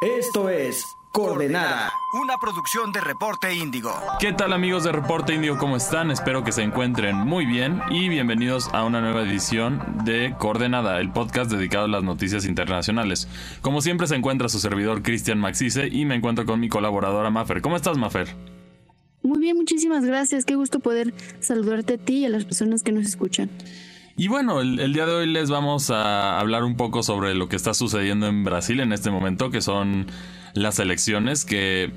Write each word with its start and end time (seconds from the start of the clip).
Esto 0.00 0.48
es 0.48 0.84
Coordenada. 1.10 1.90
Una 2.22 2.36
producción 2.40 2.92
de 2.92 3.00
Reporte 3.00 3.52
Índigo. 3.52 3.92
¿Qué 4.20 4.32
tal 4.32 4.52
amigos 4.52 4.84
de 4.84 4.92
Reporte 4.92 5.34
Índigo? 5.34 5.58
¿Cómo 5.58 5.76
están? 5.76 6.12
Espero 6.12 6.44
que 6.44 6.52
se 6.52 6.62
encuentren 6.62 7.16
muy 7.16 7.46
bien 7.46 7.80
y 7.90 8.08
bienvenidos 8.08 8.68
a 8.72 8.84
una 8.84 9.00
nueva 9.00 9.22
edición 9.22 9.82
de 10.04 10.36
Coordenada, 10.38 11.00
el 11.00 11.10
podcast 11.10 11.50
dedicado 11.50 11.86
a 11.86 11.88
las 11.88 12.04
noticias 12.04 12.46
internacionales. 12.46 13.26
Como 13.60 13.80
siempre 13.80 14.06
se 14.06 14.14
encuentra 14.14 14.48
su 14.48 14.60
servidor 14.60 15.02
Cristian 15.02 15.40
Maxice 15.40 15.88
y 15.88 16.04
me 16.04 16.14
encuentro 16.14 16.46
con 16.46 16.60
mi 16.60 16.68
colaboradora 16.68 17.30
Mafer. 17.30 17.60
¿Cómo 17.60 17.74
estás 17.74 17.98
Mafer? 17.98 18.28
Muy 19.24 19.40
bien, 19.40 19.56
muchísimas 19.56 20.04
gracias. 20.04 20.44
Qué 20.44 20.54
gusto 20.54 20.78
poder 20.78 21.12
saludarte 21.40 21.94
a 21.94 21.98
ti 21.98 22.18
y 22.18 22.24
a 22.24 22.28
las 22.28 22.44
personas 22.44 22.84
que 22.84 22.92
nos 22.92 23.04
escuchan. 23.04 23.50
Y 24.20 24.26
bueno, 24.26 24.60
el, 24.60 24.92
día 24.92 25.06
de 25.06 25.12
hoy 25.12 25.26
les 25.28 25.48
vamos 25.48 25.90
a 25.90 26.40
hablar 26.40 26.64
un 26.64 26.74
poco 26.74 27.04
sobre 27.04 27.36
lo 27.36 27.48
que 27.48 27.54
está 27.54 27.72
sucediendo 27.72 28.26
en 28.26 28.42
Brasil 28.42 28.80
en 28.80 28.92
este 28.92 29.12
momento, 29.12 29.50
que 29.50 29.60
son 29.60 30.06
las 30.54 30.80
elecciones, 30.80 31.44
que 31.44 31.92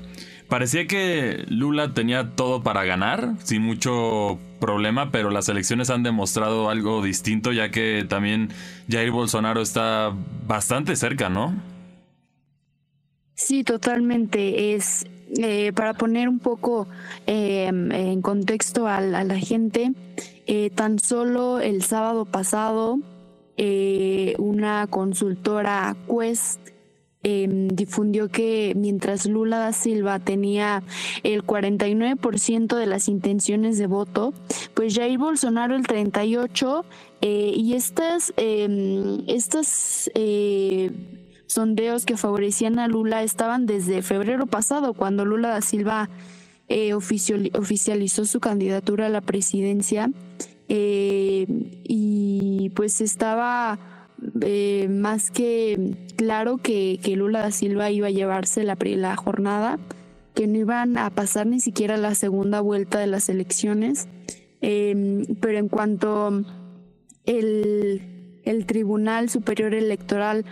parecía 0.46 0.86
que 0.86 1.44
Lula 1.48 1.94
tenía 1.94 2.36
todo 2.36 2.62
para 2.62 2.84
ganar, 2.84 3.34
sin 3.42 3.62
mucho 3.62 4.38
problema, 4.60 5.10
pero 5.10 5.30
las 5.30 5.48
elecciones 5.48 5.90
han 5.90 6.04
demostrado 6.04 6.70
algo 6.70 7.02
distinto, 7.02 7.50
ya 7.50 7.72
que 7.72 8.06
también 8.08 8.50
Jair 8.88 9.10
Bolsonaro 9.10 9.60
está 9.60 10.12
bastante 10.46 10.94
cerca, 10.94 11.28
¿no? 11.28 11.60
Sí, 13.34 13.64
totalmente. 13.64 14.74
Es 14.74 15.06
eh, 15.38 15.72
para 15.72 15.94
poner 15.94 16.28
un 16.28 16.38
poco 16.38 16.86
eh, 17.26 17.66
en 17.66 18.22
contexto 18.22 18.86
a 18.86 19.00
la 19.00 19.38
gente. 19.40 19.90
Eh, 20.46 20.70
tan 20.70 20.98
solo 20.98 21.60
el 21.60 21.82
sábado 21.82 22.24
pasado, 22.24 22.98
eh, 23.56 24.34
una 24.38 24.86
consultora 24.88 25.96
Quest 26.08 26.60
em, 27.22 27.68
difundió 27.68 28.28
que 28.28 28.72
mientras 28.74 29.26
Lula 29.26 29.58
da 29.58 29.72
Silva 29.72 30.18
tenía 30.18 30.82
el 31.22 31.44
49% 31.44 32.76
de 32.76 32.86
las 32.86 33.08
intenciones 33.08 33.78
de 33.78 33.86
voto, 33.86 34.34
pues 34.74 34.94
Jair 34.96 35.18
Bolsonaro 35.18 35.76
el 35.76 35.86
38% 35.86 36.84
eh, 37.20 37.52
y 37.54 37.74
estas, 37.74 38.34
em, 38.36 39.22
estas 39.28 40.10
sondeos 41.46 42.04
que 42.04 42.16
favorecían 42.16 42.80
a 42.80 42.88
Lula 42.88 43.22
estaban 43.22 43.66
desde 43.66 44.02
febrero 44.02 44.46
pasado, 44.46 44.94
cuando 44.94 45.24
Lula 45.24 45.50
da 45.50 45.60
Silva 45.60 46.08
eh, 46.68 46.94
oficializó 46.94 48.24
su 48.24 48.40
candidatura 48.40 49.06
a 49.06 49.10
la 49.10 49.20
presidencia 49.20 50.10
eh, 50.74 51.44
y 51.84 52.70
pues 52.74 53.02
estaba 53.02 53.78
eh, 54.40 54.88
más 54.88 55.30
que 55.30 55.98
claro 56.16 56.56
que, 56.56 56.98
Lula 57.14 57.40
da 57.40 57.50
Silva 57.50 57.90
iba 57.90 58.06
a 58.06 58.10
llevarse 58.10 58.64
la, 58.64 58.78
la 58.80 59.14
jornada, 59.16 59.78
que 60.32 60.46
no 60.46 60.56
iban 60.56 60.96
a 60.96 61.10
pasar 61.10 61.46
ni 61.46 61.60
siquiera 61.60 61.98
la 61.98 62.14
segunda 62.14 62.62
vuelta 62.62 62.98
de 62.98 63.06
las 63.06 63.28
elecciones, 63.28 64.08
pero 64.62 65.58
en 65.58 65.68
cuanto 65.68 66.42
el, 67.26 68.40
el 68.44 68.64
Tribunal 68.64 69.28
Superior 69.28 69.74
Electoral 69.74 70.46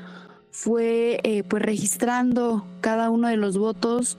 fue 0.50 1.46
pues 1.48 1.62
registrando 1.62 2.66
cada 2.82 3.08
uno 3.08 3.28
de 3.28 3.38
los 3.38 3.56
votos, 3.56 4.18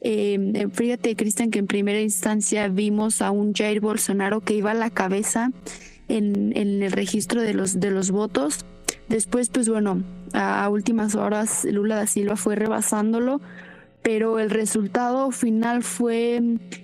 eh, 0.00 0.68
fíjate, 0.72 1.14
Cristian, 1.16 1.50
que 1.50 1.58
en 1.58 1.66
primera 1.66 2.00
instancia 2.00 2.68
vimos 2.68 3.20
a 3.22 3.30
un 3.30 3.52
Jair 3.52 3.80
Bolsonaro 3.80 4.40
que 4.40 4.54
iba 4.54 4.70
a 4.70 4.74
la 4.74 4.90
cabeza 4.90 5.50
en, 6.08 6.56
el 6.56 6.90
registro 6.92 7.42
de 7.42 7.52
los, 7.54 7.80
de 7.80 7.90
los 7.90 8.10
votos. 8.10 8.64
Después, 9.08 9.48
pues 9.50 9.68
bueno, 9.68 10.02
a, 10.32 10.68
últimas 10.68 11.14
horas 11.14 11.64
Lula 11.64 11.96
da 11.96 12.06
Silva 12.06 12.36
fue 12.36 12.56
rebasándolo, 12.56 13.40
pero 14.02 14.38
el 14.38 14.50
resultado 14.50 15.30
final 15.32 15.82
fue 15.82 16.40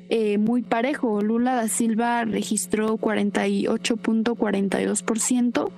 eh, 0.09 0.39
muy 0.39 0.63
parejo. 0.63 1.21
Lula 1.23 1.55
da 1.55 1.69
Silva 1.69 2.25
registró 2.25 2.97
48.42%, 2.99 5.71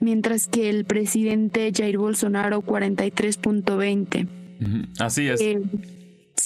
mientras 0.00 0.48
que 0.48 0.68
el 0.68 0.84
presidente 0.84 1.70
Jair 1.74 1.96
Bolsonaro 1.98 2.62
43.20%. 2.62 4.28
Así 4.98 5.28
es. 5.28 5.40
Eh, 5.40 5.62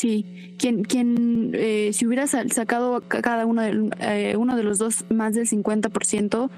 Sí, 0.00 0.54
quien, 0.56 0.82
quien 0.82 1.50
eh, 1.52 1.90
si 1.92 2.06
hubiera 2.06 2.26
sacado 2.26 3.02
cada 3.02 3.44
uno 3.44 3.60
de, 3.60 3.90
eh, 4.00 4.34
uno 4.38 4.56
de 4.56 4.62
los 4.62 4.78
dos 4.78 5.04
más 5.10 5.34
del 5.34 5.46
50% 5.46 6.48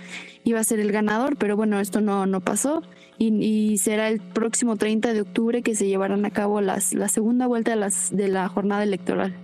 iba 0.44 0.60
a 0.60 0.62
ser 0.62 0.78
el 0.78 0.92
ganador, 0.92 1.36
pero 1.36 1.56
bueno, 1.56 1.80
esto 1.80 2.00
no, 2.00 2.25
no 2.26 2.41
pasó. 2.41 2.84
Y, 3.19 3.78
será 3.78 4.08
el 4.10 4.20
próximo 4.20 4.76
30 4.76 5.12
de 5.12 5.22
octubre 5.22 5.62
que 5.62 5.75
se 5.75 5.88
llevarán 5.88 6.25
a 6.25 6.30
cabo 6.30 6.60
las, 6.60 6.94
la 6.94 7.08
segunda 7.08 7.48
vuelta 7.48 7.72
de, 7.72 7.78
las, 7.78 8.14
de 8.14 8.28
la 8.28 8.48
jornada 8.48 8.84
electoral. 8.84 9.34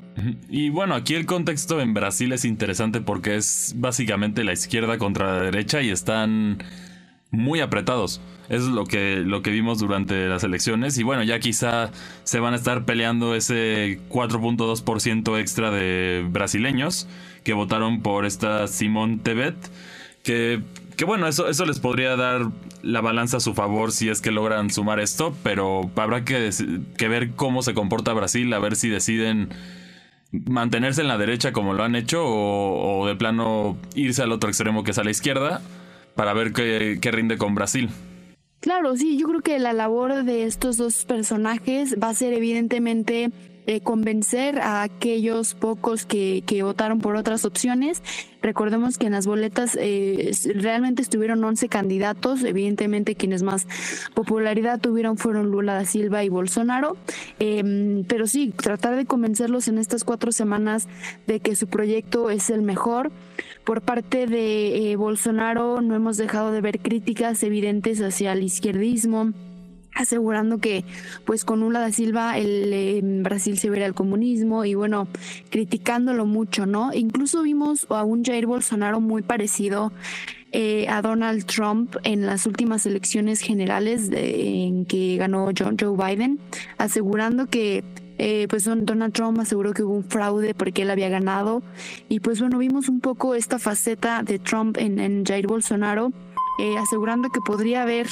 Y 0.49 0.71
bueno, 0.71 0.95
aquí 0.95 1.17
el 1.17 1.27
contexto 1.27 1.81
en 1.81 1.93
Brasil 1.93 2.33
es 2.33 2.45
interesante 2.45 3.01
porque 3.01 3.35
es 3.35 3.75
básicamente 3.79 4.45
la 4.45 4.53
izquierda 4.53 4.97
contra 4.99 5.39
la 5.39 5.43
derecha 5.43 5.83
y 5.83 5.91
están 5.91 6.59
muy 7.31 7.61
apretados. 7.61 8.21
Eso 8.49 8.69
es 8.69 8.73
lo 8.73 8.87
que, 8.87 9.17
lo 9.17 9.43
que 9.43 9.51
vimos 9.51 9.79
durante 9.79 10.27
las 10.27 10.43
elecciones. 10.43 10.97
Y 10.99 11.03
bueno, 11.03 11.23
ya 11.23 11.39
quizá 11.39 11.91
se 12.25 12.41
van 12.41 12.55
a 12.55 12.57
estar 12.57 12.85
peleando 12.85 13.35
ese 13.35 14.01
4.2% 14.09 15.39
extra 15.39 15.71
de 15.71 16.27
brasileños 16.29 17.07
que 17.45 17.53
votaron 17.53 18.01
por 18.01 18.25
esta 18.25 18.67
Simón 18.67 19.19
Tebet. 19.19 19.57
Que, 20.23 20.63
que 20.97 21.05
bueno, 21.05 21.29
eso, 21.29 21.49
eso 21.49 21.67
les 21.67 21.79
podría 21.79 22.17
dar 22.17 22.49
la 22.83 23.01
balanza 23.03 23.37
a 23.37 23.41
su 23.41 23.55
favor 23.55 23.93
si 23.93 24.09
es 24.09 24.23
que 24.23 24.31
logran 24.31 24.71
sumar 24.71 24.99
esto. 24.99 25.37
Pero 25.43 25.91
habrá 25.97 26.25
que, 26.25 26.51
que 26.97 27.09
ver 27.09 27.33
cómo 27.33 27.63
se 27.63 27.75
comporta 27.75 28.15
Brasil, 28.15 28.51
a 28.55 28.59
ver 28.59 28.77
si 28.77 28.89
deciden 28.89 29.51
mantenerse 30.31 31.03
en 31.03 31.09
la 31.09 31.19
derecha 31.19 31.53
como 31.53 31.73
lo 31.73 31.85
han 31.85 31.97
hecho 31.97 32.25
o, 32.25 33.01
o 33.01 33.07
de 33.07 33.17
plano 33.17 33.79
irse 33.95 34.23
al 34.23 34.33
otro 34.33 34.51
extremo 34.51 34.85
que 34.85 34.91
es 34.91 34.99
a 34.99 35.05
la 35.05 35.11
izquierda 35.11 35.63
para 36.19 36.35
ver 36.35 36.53
qué, 36.53 37.11
rinde 37.13 37.39
con 37.39 37.55
Brasil. 37.55 37.91
Claro, 38.59 38.97
sí, 38.97 39.17
yo 39.19 39.29
creo 39.29 39.41
que 39.41 39.61
la 39.61 39.73
labor 39.73 40.25
de 40.25 40.47
estos 40.47 40.77
dos 40.77 41.05
personajes 41.05 41.95
va 42.03 42.09
a 42.09 42.15
ser 42.15 42.33
evidentemente 42.33 43.31
eh, 43.69 43.83
convencer 43.83 44.61
a 44.61 44.81
aquellos 44.81 45.53
pocos 45.53 46.07
que, 46.07 46.43
que, 46.47 46.63
votaron 46.63 47.01
por 47.01 47.17
otras 47.17 47.45
opciones. 47.45 48.03
Recordemos 48.41 48.97
que 48.97 49.09
en 49.09 49.13
las 49.13 49.27
boletas 49.27 49.77
eh, 49.79 50.31
realmente 50.55 51.03
estuvieron 51.03 51.45
11 51.45 51.69
candidatos, 51.69 52.45
evidentemente 52.45 53.15
quienes 53.15 53.43
más 53.43 53.67
popularidad 54.15 54.81
tuvieron 54.81 55.19
fueron 55.19 55.51
Lula 55.51 55.75
da 55.75 55.85
Silva 55.85 56.25
y 56.25 56.31
Bolsonaro, 56.31 56.97
em, 57.41 58.05
pero 58.05 58.27
sí, 58.27 58.55
tratar 58.57 58.97
de 58.97 59.05
convencerlos 59.05 59.69
en 59.69 59.77
estas 59.77 60.03
cuatro 60.03 60.33
semanas 60.33 60.89
de 61.27 61.41
que 61.41 61.55
su 61.55 61.67
proyecto 61.67 62.31
es 62.31 62.49
el 62.49 62.63
mejor. 62.63 63.13
Por 63.65 63.83
parte 63.83 64.27
de 64.27 64.93
eh, 64.93 64.97
Bolsonaro 64.97 65.83
no 65.83 65.95
hemos 65.95 66.17
dejado 66.17 66.53
de 66.53 66.63
ver 66.63 66.79
críticas 66.79 67.43
evidentes 67.43 68.01
hacia 68.01 68.33
el 68.33 68.45
izquierdismo, 68.45 69.35
asegurando 69.99 70.59
que 70.59 70.85
pues 71.25 71.45
con 71.45 71.61
Lula 71.61 71.81
da 71.81 71.93
Silva 71.93 72.39
el, 72.39 72.73
en 72.73 73.23
Brasil 73.25 73.59
se 73.59 73.69
verá 73.69 73.85
el 73.85 73.95
comunismo 73.95 74.65
y 74.65 74.75
bueno, 74.75 75.09
criticándolo 75.51 76.25
mucho, 76.25 76.67
¿no? 76.67 76.95
Incluso 76.95 77.43
vimos 77.43 77.87
a 77.91 78.05
un 78.05 78.25
Jair 78.25 78.47
Bolsonaro 78.47 79.01
muy 79.01 79.23
parecido 79.23 79.93
eh, 80.53 80.87
a 80.89 81.03
Donald 81.03 81.45
Trump 81.47 81.97
en 82.05 82.27
las 82.27 82.47
últimas 82.47 82.87
elecciones 82.87 83.41
generales 83.41 84.09
en 84.13 84.87
que 84.87 85.17
ganó 85.17 85.51
John, 85.57 85.77
Joe 85.79 85.97
Biden, 85.97 86.39
asegurando 86.79 87.47
que 87.47 87.83
eh, 88.19 88.47
pues 88.49 88.65
Donald 88.65 89.13
Trump 89.13 89.41
aseguró 89.41 89.73
que 89.73 89.83
hubo 89.83 89.95
un 89.95 90.05
fraude 90.05 90.55
porque 90.55 90.83
él 90.83 90.91
había 90.91 91.09
ganado 91.09 91.63
y 92.09 92.21
pues 92.21 92.41
bueno, 92.41 92.59
vimos 92.59 92.89
un 92.89 93.01
poco 93.01 93.35
esta 93.35 93.59
faceta 93.59 94.23
de 94.23 94.39
Trump 94.39 94.77
en, 94.79 95.25
Jair 95.25 95.49
Bolsonaro, 95.49 96.13
eh, 96.61 96.77
asegurando 96.79 97.31
que 97.31 97.41
podría 97.41 97.83
haber 97.83 98.07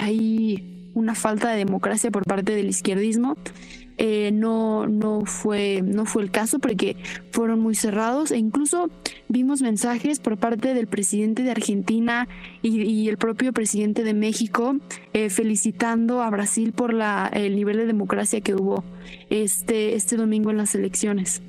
ahí 0.00 0.73
una 0.94 1.14
falta 1.14 1.50
de 1.50 1.58
democracia 1.58 2.10
por 2.10 2.24
parte 2.24 2.54
del 2.54 2.68
izquierdismo. 2.68 3.36
Eh, 3.96 4.32
no, 4.32 4.88
no, 4.88 5.24
fue, 5.24 5.80
no 5.84 6.04
fue 6.04 6.24
el 6.24 6.32
caso 6.32 6.58
porque 6.58 6.96
fueron 7.30 7.60
muy 7.60 7.76
cerrados 7.76 8.32
e 8.32 8.38
incluso 8.38 8.90
vimos 9.28 9.62
mensajes 9.62 10.18
por 10.18 10.36
parte 10.36 10.74
del 10.74 10.88
presidente 10.88 11.44
de 11.44 11.52
Argentina 11.52 12.26
y, 12.60 13.08
el 13.08 13.18
propio 13.18 13.52
presidente 13.52 14.02
de 14.02 14.12
México 14.12 14.76
eh, 15.12 15.30
felicitando 15.30 16.22
a 16.22 16.30
Brasil 16.30 16.72
por 16.72 16.92
la, 16.92 17.30
el 17.32 17.54
nivel 17.54 17.76
de 17.76 17.86
democracia 17.86 18.40
que 18.40 18.54
hubo 18.54 18.82
este, 19.30 19.94
este 19.94 20.16
domingo 20.16 20.50
en 20.50 20.56
las 20.56 20.74
elecciones. 20.74 21.42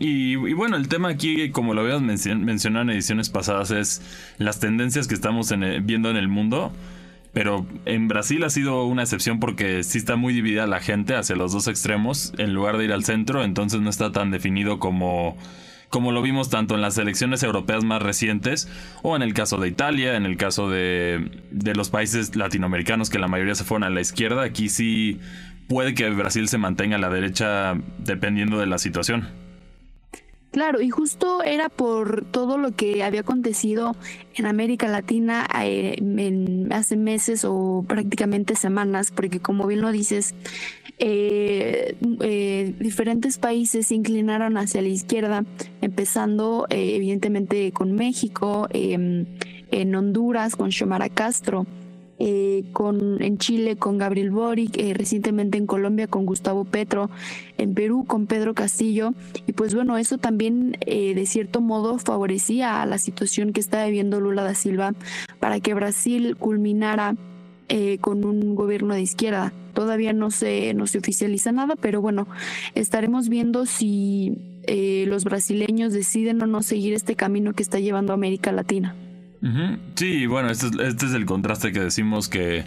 y, 0.00 0.34
bueno, 0.54 0.76
el 0.76 0.88
tema 0.88 1.08
aquí, 1.10 1.50
como 1.50 1.74
lo 1.74 1.82
habías 1.82 2.00
mencionado 2.00 2.82
en 2.82 2.90
ediciones 2.90 3.28
pasadas, 3.28 3.70
es 3.70 4.02
las 4.38 4.58
tendencias 4.58 5.06
que 5.06 5.14
estamos 5.14 5.52
viendo 5.82 6.10
en 6.10 6.16
el 6.16 6.28
mundo. 6.28 6.72
Pero 7.32 7.64
en 7.84 8.08
Brasil 8.08 8.42
ha 8.44 8.50
sido 8.50 8.84
una 8.84 9.02
excepción 9.02 9.38
porque 9.38 9.84
sí 9.84 9.98
está 9.98 10.16
muy 10.16 10.32
dividida 10.32 10.66
la 10.66 10.80
gente 10.80 11.14
hacia 11.14 11.36
los 11.36 11.52
dos 11.52 11.68
extremos 11.68 12.32
en 12.38 12.54
lugar 12.54 12.76
de 12.76 12.86
ir 12.86 12.92
al 12.92 13.04
centro, 13.04 13.44
entonces 13.44 13.80
no 13.80 13.88
está 13.88 14.10
tan 14.10 14.32
definido 14.32 14.80
como, 14.80 15.36
como 15.90 16.10
lo 16.10 16.22
vimos 16.22 16.50
tanto 16.50 16.74
en 16.74 16.80
las 16.80 16.98
elecciones 16.98 17.44
europeas 17.44 17.84
más 17.84 18.02
recientes 18.02 18.68
o 19.02 19.14
en 19.14 19.22
el 19.22 19.32
caso 19.32 19.58
de 19.58 19.68
Italia, 19.68 20.16
en 20.16 20.26
el 20.26 20.36
caso 20.36 20.68
de, 20.68 21.30
de 21.52 21.74
los 21.74 21.90
países 21.90 22.34
latinoamericanos 22.34 23.10
que 23.10 23.20
la 23.20 23.28
mayoría 23.28 23.54
se 23.54 23.64
fueron 23.64 23.84
a 23.84 23.90
la 23.90 24.00
izquierda. 24.00 24.42
Aquí 24.42 24.68
sí 24.68 25.20
puede 25.68 25.94
que 25.94 26.10
Brasil 26.10 26.48
se 26.48 26.58
mantenga 26.58 26.96
a 26.96 27.00
la 27.00 27.10
derecha 27.10 27.74
dependiendo 27.98 28.58
de 28.58 28.66
la 28.66 28.78
situación. 28.78 29.28
Claro, 30.50 30.80
y 30.80 30.90
justo 30.90 31.44
era 31.44 31.68
por 31.68 32.24
todo 32.24 32.58
lo 32.58 32.72
que 32.72 33.04
había 33.04 33.20
acontecido 33.20 33.94
en 34.34 34.46
América 34.46 34.88
Latina 34.88 35.46
eh, 35.62 35.96
hace 36.72 36.96
meses 36.96 37.44
o 37.44 37.84
prácticamente 37.86 38.56
semanas, 38.56 39.12
porque 39.12 39.38
como 39.38 39.68
bien 39.68 39.80
lo 39.80 39.92
dices, 39.92 40.34
eh, 40.98 41.94
eh, 42.20 42.74
diferentes 42.80 43.38
países 43.38 43.86
se 43.86 43.94
inclinaron 43.94 44.56
hacia 44.56 44.82
la 44.82 44.88
izquierda, 44.88 45.44
empezando 45.82 46.66
evidentemente 46.68 47.70
con 47.70 47.92
México, 47.92 48.66
em, 48.70 49.26
en 49.70 49.94
Honduras 49.94 50.56
con 50.56 50.72
Xiomara 50.72 51.08
Castro 51.08 51.64
eh, 52.22 52.64
con, 52.74 53.22
en 53.22 53.38
Chile 53.38 53.76
con 53.76 53.96
Gabriel 53.96 54.30
Boric, 54.30 54.76
eh, 54.76 54.92
recientemente 54.92 55.56
en 55.56 55.66
Colombia 55.66 56.06
con 56.06 56.26
Gustavo 56.26 56.66
Petro, 56.66 57.08
en 57.56 57.72
Perú 57.72 58.04
con 58.06 58.26
Pedro 58.26 58.52
Castillo. 58.52 59.14
Y 59.46 59.52
pues 59.52 59.74
bueno, 59.74 59.96
eso 59.96 60.18
también 60.18 60.76
eh, 60.82 61.14
de 61.14 61.24
cierto 61.24 61.62
modo 61.62 61.96
favorecía 61.96 62.82
a 62.82 62.86
la 62.86 62.98
situación 62.98 63.54
que 63.54 63.60
está 63.60 63.86
viviendo 63.86 64.20
Lula 64.20 64.42
da 64.42 64.54
Silva 64.54 64.92
para 65.38 65.60
que 65.60 65.72
Brasil 65.72 66.36
culminara 66.36 67.16
con 68.00 68.24
un 68.24 68.56
gobierno 68.56 68.94
de 68.94 69.00
izquierda. 69.00 69.52
Todavía 69.74 70.12
no 70.12 70.32
se, 70.32 70.74
no 70.74 70.88
se 70.88 70.98
oficializa 70.98 71.52
nada, 71.52 71.76
pero 71.76 72.02
bueno, 72.02 72.26
estaremos 72.74 73.28
viendo 73.28 73.64
si 73.64 74.36
los 75.06 75.22
brasileños 75.22 75.92
deciden 75.92 76.42
o 76.42 76.46
no 76.46 76.62
seguir 76.62 76.94
este 76.94 77.14
camino 77.14 77.52
que 77.52 77.62
está 77.62 77.78
llevando 77.78 78.12
América 78.12 78.50
Latina. 78.50 78.96
Sí, 79.94 80.26
bueno, 80.26 80.50
este 80.50 80.66
es, 80.66 80.72
este 80.78 81.06
es, 81.06 81.14
el 81.14 81.24
contraste 81.24 81.72
que 81.72 81.80
decimos 81.80 82.28
que, 82.28 82.64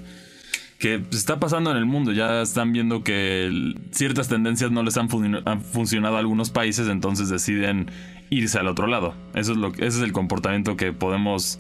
que 0.80 1.04
está 1.12 1.40
pasando 1.40 1.72
en 1.72 1.78
el 1.78 1.86
mundo. 1.86 2.12
Ya 2.12 2.42
están 2.42 2.74
viendo 2.74 3.04
que 3.04 3.75
ciertas 3.92 4.28
tendencias 4.28 4.72
no 4.72 4.84
les 4.84 4.98
han, 4.98 5.10
funcionado 5.10 6.16
a 6.16 6.20
algunos 6.20 6.50
países, 6.50 6.88
entonces 6.88 7.30
deciden 7.30 7.92
irse 8.30 8.58
al 8.58 8.68
otro 8.68 8.88
lado. 8.88 9.14
Eso 9.36 9.52
es 9.52 9.58
lo, 9.58 9.70
ese 9.74 9.86
es 9.86 10.02
el 10.02 10.14
comportamiento 10.14 10.75
que 10.75 10.94
podemos 10.94 11.60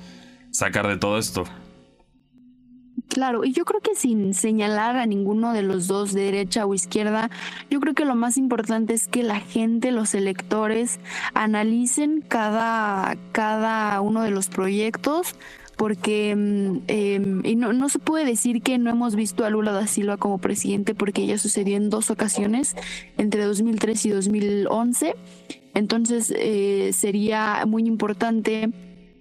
sacar 0.51 0.87
de 0.87 0.97
todo 0.97 1.17
esto. 1.17 1.45
Claro, 3.13 3.45
y 3.45 3.51
yo 3.51 3.63
creo 3.63 3.79
que 3.79 3.93
sin 3.93 4.33
señalar 4.33 4.97
a 4.97 5.05
ninguno 5.05 5.53
de 5.53 5.61
los 5.61 5.85
dos, 5.85 6.13
de 6.13 6.23
derecha 6.23 6.65
o 6.65 6.73
izquierda, 6.73 7.29
yo 7.69 7.79
creo 7.79 7.93
que 7.93 8.05
lo 8.05 8.15
más 8.15 8.37
importante 8.37 8.95
es 8.95 9.07
que 9.07 9.21
la 9.21 9.39
gente, 9.39 9.91
los 9.91 10.15
electores, 10.15 10.99
analicen 11.35 12.25
cada, 12.27 13.15
cada 13.31 14.01
uno 14.01 14.23
de 14.23 14.31
los 14.31 14.47
proyectos, 14.47 15.35
porque 15.77 16.35
mm, 16.35 16.77
em, 16.87 17.45
y 17.45 17.55
no, 17.55 17.71
no, 17.71 17.87
se 17.87 17.99
puede 17.99 18.25
decir 18.25 18.63
que 18.63 18.79
no 18.79 18.89
hemos 18.89 19.15
visto 19.15 19.45
a 19.45 19.51
Lula 19.51 19.73
da 19.73 19.85
Silva 19.85 20.17
como 20.17 20.39
presidente 20.39 20.95
porque 20.95 21.27
ya 21.27 21.37
sucedió 21.37 21.77
en 21.77 21.91
dos 21.91 22.09
ocasiones, 22.09 22.75
entre 23.19 23.43
2003 23.43 24.07
y 24.07 24.09
2011. 24.09 25.15
Entonces 25.75 26.33
eh, 26.35 26.89
sería 26.93 27.65
muy 27.67 27.83
importante 27.83 28.71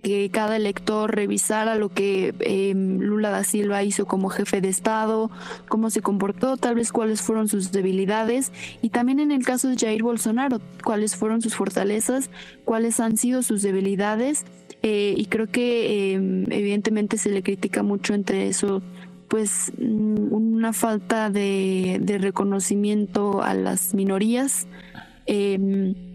que 0.03 0.31
cada 0.31 0.57
elector 0.57 1.15
revisara 1.15 1.77
lo 1.77 1.89
que 1.89 2.35
em, 2.41 2.99
Lula 2.99 3.31
da 3.31 3.45
Silva 3.45 3.85
hizo 3.85 4.05
como 4.07 4.29
jefe 4.29 4.61
de 4.61 4.69
Estado, 4.69 5.31
cómo 5.69 5.91
se 5.91 6.03
comportó, 6.03 6.57
tal 6.57 6.75
vez 6.75 6.91
cuáles 6.93 7.23
fueron 7.23 7.49
sus 7.49 7.71
debilidades 7.71 8.53
y 8.83 8.91
también 8.91 9.21
en 9.21 9.31
el 9.31 9.45
caso 9.45 9.69
de 9.69 9.77
Jair 9.77 10.03
Bolsonaro, 10.03 10.61
cuáles 10.83 11.15
fueron 11.15 11.41
sus 11.41 11.55
fortalezas, 11.55 12.31
cuáles 12.65 12.99
han 12.99 13.17
sido 13.17 13.43
sus 13.43 13.63
debilidades 13.63 14.45
eh, 14.83 15.15
y 15.17 15.27
creo 15.27 15.47
que 15.47 16.15
em, 16.15 16.51
evidentemente 16.51 17.17
se 17.17 17.31
le 17.31 17.43
critica 17.43 17.83
mucho 17.83 18.15
entre 18.15 18.49
eso 18.49 18.83
pues 19.29 19.73
mm, 19.79 20.33
una 20.33 20.73
falta 20.73 21.31
de, 21.31 21.99
de 22.03 22.19
reconocimiento 22.19 23.43
a 23.43 23.55
las 23.55 23.95
minorías. 23.95 24.67
Eh, 25.27 26.12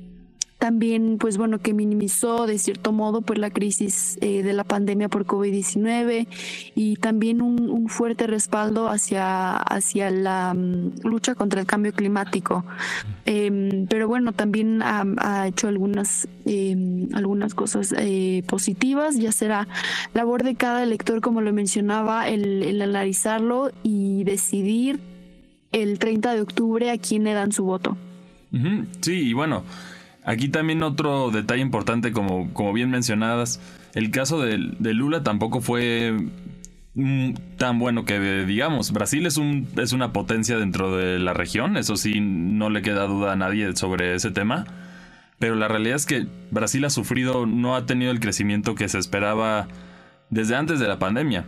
también 0.57 1.17
pues 1.19 1.37
bueno 1.37 1.59
que 1.59 1.73
minimizó 1.73 2.47
de 2.47 2.57
cierto 2.57 2.91
modo 2.91 3.21
pues 3.21 3.37
la 3.39 3.51
crisis 3.51 4.17
eh, 4.21 4.41
de 4.41 4.53
la 4.53 4.63
pandemia 4.63 5.07
por 5.07 5.25
COVID-19 5.25 6.27
y 6.75 6.95
también 6.95 7.41
un, 7.41 7.87
fuerte 7.89 8.27
respaldo 8.27 8.89
hacia, 8.89 9.55
hacia 9.55 10.11
la 10.11 10.53
mm, 10.53 11.07
lucha 11.07 11.35
contra 11.35 11.61
el 11.61 11.67
cambio 11.67 11.93
climático. 11.93 12.65
Em, 13.25 13.87
pero 13.87 14.07
bueno 14.07 14.33
también 14.33 14.81
ha, 14.81 15.47
hecho 15.47 15.67
algunas 15.67 16.27
em, 16.45 17.07
algunas 17.13 17.53
cosas 17.53 17.93
eh, 17.97 18.43
positivas 18.47 19.15
ya 19.15 19.31
será 19.31 19.67
labor 20.13 20.43
de 20.43 20.55
cada 20.55 20.83
elector 20.83 21.21
como 21.21 21.41
lo 21.41 21.53
mencionaba 21.53 22.27
el, 22.27 22.63
el 22.63 22.81
analizarlo 22.81 23.71
y 23.83 24.23
decidir 24.23 24.99
el 25.71 25.99
30 25.99 26.33
de 26.33 26.41
octubre 26.41 26.91
a 26.91 26.97
quién 26.97 27.23
le 27.23 27.33
dan 27.33 27.51
su 27.51 27.63
voto. 27.63 27.97
Sí 29.01 29.29
y 29.29 29.33
bueno 29.33 29.63
Aquí 30.27 30.49
también 30.49 30.83
otro 30.83 31.31
detalle 31.31 31.61
importante, 31.61 32.11
como, 32.11 32.53
como 32.53 32.73
bien 32.73 32.89
mencionadas, 32.89 33.61
el 33.93 34.11
caso 34.11 34.41
de, 34.41 34.57
Lula 34.57 35.23
tampoco 35.23 35.61
fue 35.61 36.17
mm, 36.95 37.31
tan 37.55 37.79
bueno 37.79 38.03
que 38.03 38.43
digamos. 38.43 38.91
Brasil 38.91 39.25
es, 39.25 39.37
un, 39.37 39.69
es 39.77 39.93
una 39.93 40.11
potencia 40.11 40.57
dentro 40.57 40.93
de 40.97 41.17
la 41.17 41.31
región, 41.31 41.77
eso 41.77 41.95
sí, 41.95 42.19
no 42.19 42.69
le 42.69 42.81
queda 42.81 43.07
duda 43.07 43.31
a 43.31 43.35
nadie 43.37 43.73
sobre 43.77 44.15
ese 44.15 44.29
tema. 44.29 44.65
Pero 45.39 45.55
la 45.55 45.69
realidad 45.69 45.95
es 45.95 46.05
que 46.05 46.27
Brasil 46.51 46.83
ha 46.83 46.89
sufrido, 46.89 47.45
no 47.45 47.77
ha 47.77 47.85
tenido 47.85 48.11
el 48.11 48.19
crecimiento 48.19 48.75
que 48.75 48.89
se 48.89 48.99
esperaba 48.99 49.69
desde 50.29 50.57
antes 50.57 50.81
de 50.81 50.89
la 50.89 50.99
pandemia. 50.99 51.45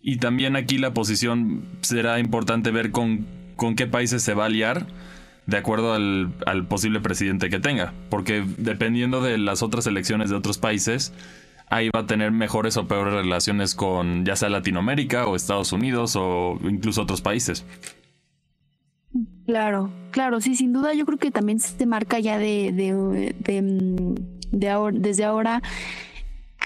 Y 0.00 0.16
también 0.16 0.56
aquí 0.56 0.78
la 0.78 0.94
posición 0.94 1.66
será 1.82 2.20
importante 2.20 2.70
ver 2.70 2.90
con, 2.90 3.26
con 3.56 3.76
qué 3.76 3.86
países 3.86 4.22
se 4.22 4.32
va 4.32 4.44
a 4.44 4.46
aliar 4.46 4.86
de 5.46 5.56
acuerdo 5.56 5.94
al, 5.94 6.66
posible 6.68 7.00
presidente 7.00 7.50
que 7.50 7.60
tenga. 7.60 7.92
Porque 8.10 8.44
dependiendo 8.58 9.20
de 9.20 9.38
las 9.38 9.62
otras 9.62 9.86
elecciones 9.86 10.30
de 10.30 10.36
otros 10.36 10.58
países, 10.58 11.12
ahí 11.68 11.90
va 11.94 12.00
a 12.00 12.06
tener 12.06 12.30
mejores 12.30 12.76
o 12.76 12.86
peores 12.86 13.14
relaciones 13.14 13.74
con 13.74 14.24
ya 14.24 14.36
sea 14.36 14.48
Latinoamérica 14.48 15.26
o 15.26 15.36
Estados 15.36 15.72
Unidos 15.72 16.16
o 16.16 16.58
incluso 16.62 17.02
otros 17.02 17.20
países. 17.20 17.64
Claro, 19.46 19.90
claro, 20.10 20.40
sí, 20.40 20.56
sin 20.56 20.72
duda 20.72 20.94
yo 20.94 21.04
creo 21.06 21.18
que 21.18 21.30
también 21.30 21.60
se 21.60 21.86
marca 21.86 22.18
ya 22.18 22.38
de, 22.38 22.72
de, 22.72 23.34
de, 24.50 24.70
ahora, 24.70 24.98
desde 24.98 25.24
ahora 25.24 25.62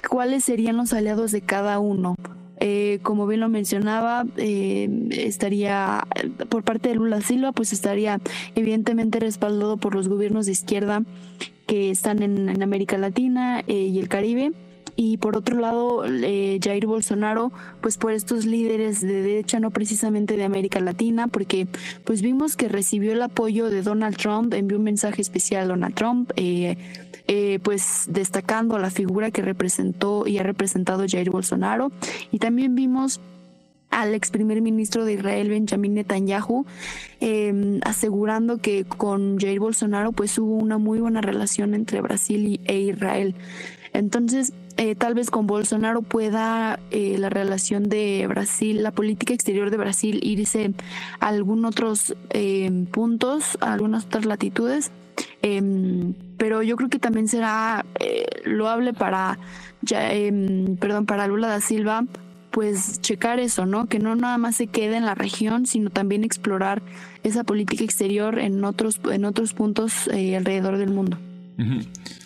cuáles 0.09 0.45
serían 0.45 0.77
los 0.77 0.93
aliados 0.93 1.33
de 1.33 1.41
cada 1.43 1.79
uno. 1.81 2.15
Eh, 2.61 2.99
como 3.03 3.27
bien 3.27 3.41
lo 3.41 3.49
mencionaba, 3.49 4.25
eh, 4.37 4.89
estaría 5.11 6.07
por 6.49 6.65
parte 6.65 6.89
de 6.89 6.97
Lula 6.97 7.21
Silva, 7.21 7.53
pues 7.53 7.73
estaría 7.73 8.21
evidentemente 8.55 9.21
respaldado 9.21 9.77
por 9.77 9.95
los 9.95 10.09
gobiernos 10.09 10.47
de 10.47 10.53
izquierda 10.53 11.03
que 11.67 11.91
están 11.91 12.23
en, 12.23 12.63
América 12.63 12.99
Latina 12.99 13.63
eh, 13.67 13.75
y 13.75 13.99
el 13.99 14.09
Caribe. 14.09 14.53
Y 15.01 15.19
por 15.19 15.37
otro 15.37 15.61
lado, 15.61 16.03
Jair 16.03 16.87
Bolsonaro, 16.87 17.53
pues 17.81 17.97
por 17.97 18.11
estos 18.11 18.45
líderes 18.45 19.01
de 19.01 19.23
derecha, 19.23 19.61
no 19.61 19.71
precisamente 19.71 20.37
de 20.37 20.43
América 20.43 20.81
Latina, 20.81 21.29
porque 21.29 21.69
pues 22.03 22.21
vimos 22.21 22.57
que 22.57 22.69
recibió 22.69 23.13
el 23.13 23.23
apoyo 23.23 23.71
de 23.71 23.83
Donald 23.83 24.17
Trump, 24.17 24.53
envió 24.55 24.77
un 24.77 24.83
mensaje 24.83 25.23
especial 25.23 25.63
a 25.63 25.67
Donald 25.69 25.95
Trump, 25.95 26.33
eh, 26.35 27.61
pues 27.63 28.07
destacando 28.09 28.77
la 28.77 28.91
figura 28.91 29.31
que 29.31 29.41
representó 29.41 30.27
y 30.27 30.39
ha 30.39 30.43
representado 30.43 31.05
Jair 31.09 31.31
Bolsonaro. 31.31 31.93
Y 32.33 32.41
también 32.41 32.75
vimos 32.75 33.21
al 33.91 34.15
ex 34.15 34.33
primer 34.33 34.61
ministro 34.63 35.05
de 35.05 35.13
Israel, 35.13 35.49
Benjamin 35.49 35.95
Netanyahu, 35.95 36.67
em, 37.21 37.79
asegurando 37.85 38.59
que 38.59 38.85
con 38.85 39.39
Jair 39.39 39.61
Bolsonaro 39.61 40.11
pues 40.11 40.37
hubo 40.39 40.57
una 40.57 40.77
muy 40.77 40.99
buena 40.99 41.21
relación 41.21 41.75
entre 41.75 42.01
Brasil 42.01 42.61
e 42.65 42.81
Israel. 42.81 43.37
Entonces, 43.93 44.53
eh, 44.79 44.95
tal 44.95 45.15
vez 45.15 45.29
con 45.31 45.49
Bolsonaro 45.49 46.03
pueda 46.03 46.79
eh, 46.93 47.17
la 47.19 47.29
relación 47.29 47.89
de 47.89 48.25
Brasil, 48.29 48.81
la 48.85 48.93
política 48.93 49.35
exterior 49.35 49.73
de 49.73 49.77
Brasil 49.77 50.21
irse 50.23 50.73
a 51.19 51.27
algunos 51.27 51.73
otros 51.73 52.15
em, 52.31 52.87
puntos, 52.87 53.59
a 53.61 53.73
algunas 53.73 54.07
otras 54.07 54.25
latitudes. 54.25 54.93
Em, 55.43 56.15
pero 56.37 56.63
yo 56.63 56.77
creo 56.77 56.89
que 56.89 57.01
también 57.01 57.27
será 57.27 57.85
eh, 57.99 58.27
loable 58.45 58.93
para, 58.93 59.41
ya, 59.83 60.13
em, 60.13 60.77
perdón, 60.77 61.07
para 61.07 61.27
Lula 61.27 61.49
da 61.49 61.61
Silva, 61.61 62.05
pues 62.53 63.01
checar 63.01 63.41
eso, 63.41 63.67
¿no? 63.67 63.87
Que 63.87 63.99
no 63.99 64.15
nada 64.15 64.39
más 64.39 64.55
se 64.55 64.69
quede 64.69 64.97
en 64.97 65.07
la 65.07 65.17
región, 65.17 65.67
sino 65.67 65.91
también 65.91 66.23
explorar 66.23 66.83
esa 67.25 67.43
política 67.43 67.83
exterior 67.83 68.39
en 68.39 68.63
otros, 68.63 69.01
en 69.11 69.25
otros 69.25 69.55
puntos 69.55 70.09
eh, 70.13 70.37
alrededor 70.37 70.79
del 70.79 70.91
mundo. 70.91 71.19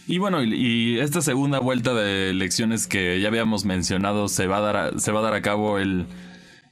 Y 0.07 0.19
bueno, 0.19 0.43
y, 0.43 0.99
esta 0.99 1.23
segunda 1.23 1.61
vuelta 1.61 1.95
de 1.95 2.31
elecciones 2.31 2.87
que 2.87 3.21
ya 3.21 3.29
habíamos 3.29 3.65
mencionado 3.65 4.29
se 4.29 4.47
va 4.47 4.59
a 4.59 4.61
dar 4.61 5.01
se 5.01 5.13
va 5.13 5.21
a, 5.21 5.23
dar 5.23 5.35
a 5.35 5.43
cabo 5.43 5.79
el, 5.79 6.07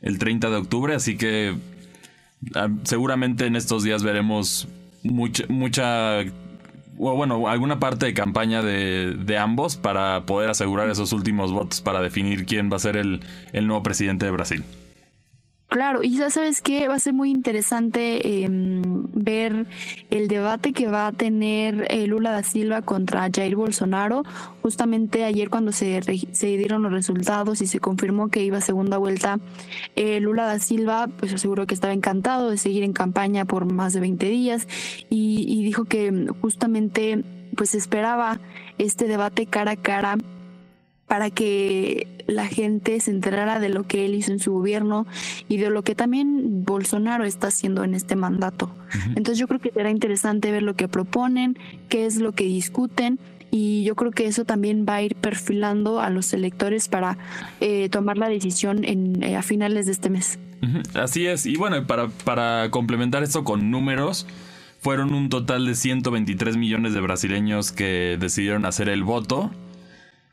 el 0.02 0.18
30 0.18 0.50
de 0.50 0.56
octubre, 0.56 0.94
así 0.94 1.16
que 1.16 1.54
ah, 2.54 2.68
seguramente 2.82 3.46
en 3.46 3.56
estos 3.56 3.84
días 3.84 4.02
veremos 4.02 4.68
mucha, 5.02 5.44
mucha 5.49 6.20
o 7.02 7.16
bueno, 7.16 7.49
alguna 7.49 7.80
parte 7.80 8.06
de 8.06 8.14
campaña 8.14 8.62
de, 8.62 9.16
de, 9.18 9.38
ambos 9.38 9.76
para 9.76 10.26
poder 10.26 10.50
asegurar 10.50 10.90
esos 10.90 11.12
últimos 11.12 11.50
votos 11.50 11.80
para 11.80 12.02
definir 12.02 12.44
quién 12.44 12.70
va 12.70 12.76
a 12.76 12.80
ser 12.80 12.96
el, 12.96 13.20
el 13.52 13.66
nuevo 13.66 13.82
presidente 13.82 14.26
de 14.26 14.32
Brasil. 14.32 14.64
Claro, 15.70 16.02
y 16.02 16.16
ya 16.16 16.30
sabes 16.30 16.60
que 16.60 16.88
va 16.88 16.96
a 16.96 16.99
ser 16.99 17.14
muy 17.14 17.30
interesante 17.30 18.44
em, 18.44 18.82
el 19.30 20.28
debate 20.28 20.72
que 20.72 20.87
va 20.88 21.06
a 21.06 21.12
tener 21.12 21.87
eh, 21.88 22.06
Lula 22.06 22.32
da 22.32 22.42
Silva 22.42 22.82
contra 22.82 23.28
Jair 23.32 23.56
Bolsonaro. 23.56 24.25
Justamente 24.62 25.25
ayer 25.25 25.50
cuando 25.50 25.72
se, 25.72 26.00
se 26.32 26.46
dieron 26.56 26.82
los 26.82 26.92
resultados 26.92 27.62
y 27.62 27.66
se 27.66 27.80
confirmó 27.80 28.28
que 28.28 28.42
iba 28.42 28.58
a 28.58 28.60
segunda 28.60 28.99
vuelta, 28.99 29.38
eh, 29.96 30.20
Lula 30.20 30.44
da 30.44 30.58
Silva 30.58 31.08
pues 31.18 31.32
aseguró 31.32 31.66
que 31.66 31.75
estaba 31.75 31.92
encantado 31.92 32.50
de 32.50 32.58
seguir 32.58 32.82
en 32.82 32.92
campaña 32.92 33.44
por 33.44 33.70
más 33.70 33.92
de 33.92 34.00
20 34.00 34.26
días 34.26 34.66
y, 35.08 35.44
y 35.49 35.64
dijo 35.64 35.84
que 35.84 36.28
justamente 36.40 37.25
pues 37.56 37.75
esperaba 37.75 38.40
este 38.78 39.06
debate 39.06 39.46
cara 39.46 39.72
a 39.72 39.76
cara 39.76 40.16
para 41.11 41.29
que 41.31 42.07
la 42.29 42.47
gente 42.47 43.00
se 43.00 43.11
enterara 43.11 43.59
de 43.59 43.69
lo 43.69 43.83
que 43.83 44.05
él 44.05 44.14
hizo 44.14 44.31
en 44.31 44.38
su 44.38 44.52
gobierno 44.52 45.09
y 45.49 45.57
de 45.57 45.69
lo 45.69 45.83
que 45.83 45.97
también 45.97 46.64
Bolsonaro 46.64 47.25
está 47.25 47.49
haciendo 47.49 47.83
en 47.83 47.95
este 47.95 48.14
mandato. 48.14 48.71
Entonces 49.17 49.37
yo 49.37 49.49
creo 49.49 49.59
que 49.59 49.73
será 49.73 49.90
interesante 49.90 50.52
ver 50.52 50.62
lo 50.62 50.75
que 50.75 50.87
proponen, 50.87 51.59
qué 51.88 52.07
es 52.07 52.19
lo 52.19 52.31
que 52.31 52.45
discuten 52.45 53.19
y 53.50 53.83
yo 53.83 53.97
creo 53.97 54.12
que 54.12 54.29
eso 54.29 54.45
también 54.45 54.87
va 54.88 54.95
a 54.95 55.02
ir 55.02 55.17
perfilando 55.17 56.00
a 56.00 56.11
los 56.11 56.33
electores 56.33 56.87
para 56.87 57.19
eh, 57.61 57.88
tomar 57.88 58.17
la 58.17 58.29
decisión 58.29 58.85
en, 58.85 59.21
eh, 59.25 59.35
a 59.35 59.43
finales 59.43 59.87
de 59.87 59.93
este 59.93 60.11
mes. 60.11 60.38
Así 60.95 61.26
es, 61.26 61.45
y 61.45 61.57
bueno, 61.57 61.88
para, 61.88 62.07
para 62.07 62.71
complementar 62.71 63.25
esto 63.25 63.43
con 63.43 63.73
números, 63.73 64.29
fueron 64.79 65.12
un 65.12 65.29
total 65.29 65.67
de 65.67 65.75
123 65.75 66.57
millones 66.57 66.95
de 66.95 67.00
brasileños 67.00 67.73
que 67.73 68.17
decidieron 68.21 68.64
hacer 68.64 68.88
el 68.88 69.02
voto 69.02 69.50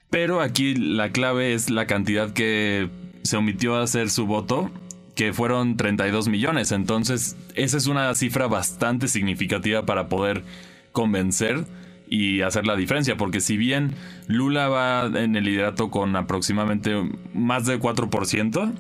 pero 0.10 0.42
aquí 0.42 0.76
la 0.76 1.12
clave 1.12 1.54
es 1.54 1.70
la 1.70 1.86
cantidad 1.86 2.32
que 2.32 2.90
se 3.24 3.38
omitió 3.38 3.76
hacer 3.76 4.10
su 4.10 4.26
voto, 4.26 4.72
que 5.16 5.34
fueron 5.34 5.78
32 5.78 6.30
millones. 6.30 6.72
Entonces, 6.72 7.36
esa 7.56 7.78
es 7.78 7.88
una 7.88 8.14
cifra 8.16 8.48
bastante 8.48 9.08
significativa 9.08 9.86
para 9.86 10.08
poder 10.08 10.44
convencer 10.92 11.66
y 12.10 12.42
hacer 12.42 12.66
la 12.66 12.76
diferencia, 12.76 13.18
porque 13.18 13.42
si 13.42 13.58
bien 13.58 13.94
Lula 14.28 14.70
va 14.70 15.08
en 15.08 15.36
el 15.36 15.44
liderato 15.44 15.90
con 15.92 16.16
aproximadamente 16.16 16.94
más 17.34 17.66
de 17.66 17.80
4% 17.80 18.74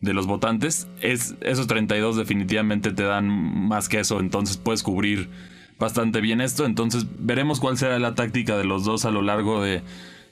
de 0.00 0.14
los 0.14 0.26
votantes, 0.26 0.86
es, 1.00 1.34
esos 1.40 1.66
32 1.66 2.16
definitivamente 2.16 2.92
te 2.92 3.02
dan 3.02 3.28
más 3.28 3.88
que 3.88 4.00
eso, 4.00 4.20
entonces 4.20 4.56
puedes 4.56 4.82
cubrir 4.84 5.28
bastante 5.80 6.20
bien 6.20 6.40
esto, 6.40 6.64
entonces 6.64 7.06
veremos 7.18 7.58
cuál 7.58 7.76
será 7.76 7.98
la 7.98 8.14
táctica 8.14 8.56
de 8.56 8.64
los 8.64 8.84
dos 8.84 9.04
a 9.04 9.10
lo 9.10 9.22
largo 9.22 9.62
de, 9.62 9.82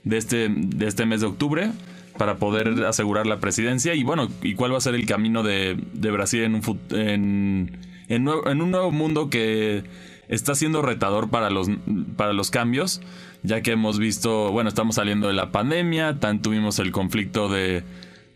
de 0.08 0.16
este, 0.16 0.48
de 0.48 0.86
este 0.86 1.04
mes 1.04 1.20
de 1.20 1.26
octubre 1.26 1.70
para 2.16 2.38
poder 2.38 2.84
asegurar 2.86 3.26
la 3.26 3.40
presidencia. 3.40 3.94
Y 3.94 4.02
bueno, 4.02 4.28
y 4.42 4.54
cuál 4.54 4.72
va 4.72 4.78
a 4.78 4.80
ser 4.80 4.94
el 4.94 5.06
camino 5.06 5.42
de, 5.42 5.76
Brasil 5.94 6.42
en 6.42 6.54
un, 6.54 6.80
en, 6.90 7.78
en, 8.08 8.28
un 8.28 8.70
nuevo 8.70 8.90
mundo 8.90 9.28
que 9.28 9.84
está 10.28 10.54
siendo 10.54 10.82
retador 10.82 11.28
para 11.28 11.50
los, 11.50 11.68
para 12.16 12.32
los 12.32 12.50
cambios, 12.50 13.02
ya 13.42 13.60
que 13.60 13.72
hemos 13.72 13.98
visto, 13.98 14.50
bueno, 14.50 14.68
estamos 14.68 14.96
saliendo 14.96 15.28
de 15.28 15.34
la 15.34 15.52
pandemia, 15.52 16.18
tan 16.18 16.40
tuvimos 16.40 16.78
el 16.78 16.90
conflicto 16.90 17.48
de, 17.48 17.84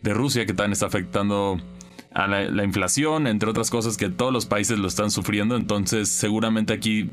de 0.01 0.13
Rusia 0.13 0.45
que 0.45 0.53
tan 0.53 0.71
está 0.71 0.85
afectando 0.85 1.59
a 2.11 2.27
la, 2.27 2.63
inflación, 2.63 3.25
entre 3.25 3.49
otras 3.49 3.71
cosas 3.71 3.97
que 3.97 4.09
todos 4.09 4.31
los 4.31 4.45
países 4.45 4.77
lo 4.77 4.87
están 4.87 5.09
sufriendo, 5.09 5.55
entonces 5.55 6.09
seguramente 6.09 6.71
aquí 6.71 7.09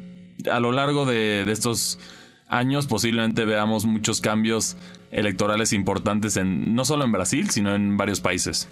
a 0.50 0.60
lo 0.60 0.72
largo 0.72 1.06
de, 1.06 1.44
de 1.46 1.52
estos 1.52 1.98
años 2.50 2.86
posiblemente 2.86 3.44
veamos 3.44 3.86
muchos 3.86 4.20
cambios 4.20 4.76
electorales 5.10 5.72
importantes 5.72 6.36
en 6.36 6.74
no 6.74 6.84
solo 6.84 7.04
en 7.04 7.12
Brasil, 7.12 7.50
sino 7.50 7.74
en 7.74 7.96
varios 7.96 8.20
países. 8.20 8.68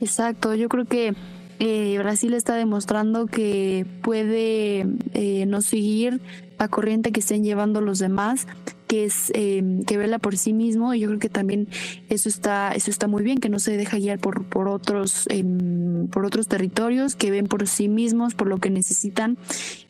Exacto, 0.00 0.54
yo 0.54 0.68
creo 0.68 0.84
que 0.84 1.14
eh, 1.60 1.98
Brasil 1.98 2.32
está 2.32 2.54
demostrando 2.54 3.26
que 3.26 3.86
puede 4.00 4.86
eh, 5.12 5.44
no 5.46 5.60
seguir 5.60 6.22
la 6.58 6.68
corriente 6.68 7.12
que 7.12 7.20
estén 7.20 7.44
llevando 7.44 7.82
los 7.82 7.98
demás, 7.98 8.46
que 8.86 9.04
es 9.04 9.30
eh, 9.34 9.62
que 9.86 9.98
vela 9.98 10.18
por 10.18 10.38
sí 10.38 10.54
mismo. 10.54 10.94
Y 10.94 11.00
yo 11.00 11.08
creo 11.08 11.20
que 11.20 11.28
también 11.28 11.68
eso 12.08 12.30
está 12.30 12.72
eso 12.72 12.90
está 12.90 13.08
muy 13.08 13.22
bien 13.22 13.38
que 13.38 13.50
no 13.50 13.58
se 13.58 13.76
deja 13.76 13.98
guiar 13.98 14.18
por 14.18 14.44
por 14.44 14.68
otros 14.68 15.26
em, 15.28 16.08
por 16.08 16.24
otros 16.24 16.48
territorios 16.48 17.14
que 17.14 17.30
ven 17.30 17.46
por 17.46 17.68
sí 17.68 17.88
mismos 17.88 18.34
por 18.34 18.48
lo 18.48 18.56
que 18.56 18.70
necesitan. 18.70 19.36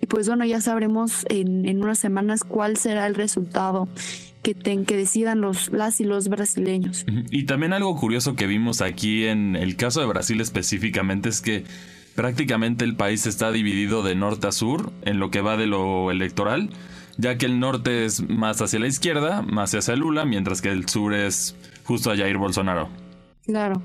Y 0.02 0.06
pues 0.06 0.26
bueno 0.26 0.44
ya 0.44 0.60
sabremos 0.60 1.24
en, 1.28 1.66
en 1.66 1.84
unas 1.84 2.00
semanas 2.00 2.42
cuál 2.42 2.78
será 2.78 3.06
el 3.06 3.14
resultado 3.14 3.88
que, 4.42 4.54
ten, 4.54 4.84
que 4.84 4.96
decidan 4.96 5.40
los, 5.40 5.70
las 5.70 6.00
y 6.00 6.04
los 6.04 6.28
brasileños. 6.28 7.04
Y 7.30 7.44
también 7.44 7.72
algo 7.72 7.96
curioso 7.96 8.36
que 8.36 8.46
vimos 8.46 8.80
aquí 8.80 9.26
en 9.26 9.56
el 9.56 9.76
caso 9.76 10.00
de 10.00 10.06
Brasil 10.06 10.40
específicamente 10.40 11.28
es 11.28 11.40
que 11.40 11.64
prácticamente 12.14 12.84
el 12.84 12.96
país 12.96 13.26
está 13.26 13.52
dividido 13.52 14.02
de 14.02 14.14
norte 14.14 14.48
a 14.48 14.52
sur 14.52 14.92
en 15.02 15.18
lo 15.18 15.30
que 15.30 15.40
va 15.40 15.56
de 15.56 15.66
lo 15.66 16.10
electoral, 16.10 16.70
ya 17.16 17.38
que 17.38 17.46
el 17.46 17.60
norte 17.60 18.04
es 18.04 18.28
más 18.28 18.60
hacia 18.62 18.78
la 18.78 18.86
izquierda, 18.86 19.42
más 19.42 19.74
hacia 19.74 19.96
Lula, 19.96 20.24
mientras 20.24 20.62
que 20.62 20.70
el 20.70 20.88
sur 20.88 21.14
es 21.14 21.56
justo 21.84 22.10
a 22.10 22.16
Jair 22.16 22.36
Bolsonaro. 22.36 22.88
Claro. 23.44 23.82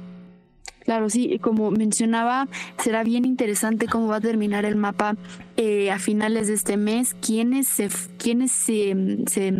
Claro, 0.85 1.09
sí, 1.09 1.39
como 1.39 1.71
mencionaba, 1.71 2.47
será 2.77 3.03
bien 3.03 3.25
interesante 3.25 3.87
cómo 3.87 4.07
va 4.07 4.17
a 4.17 4.21
terminar 4.21 4.65
el 4.65 4.75
mapa 4.75 5.15
eh, 5.57 5.89
a 5.89 5.97
finales 5.97 6.47
de 6.47 6.53
este 6.53 6.77
mes, 6.77 7.15
quiénes 7.21 7.67
se, 7.67 7.89
quiénes 8.19 8.51
se, 8.51 8.95
se 9.25 9.51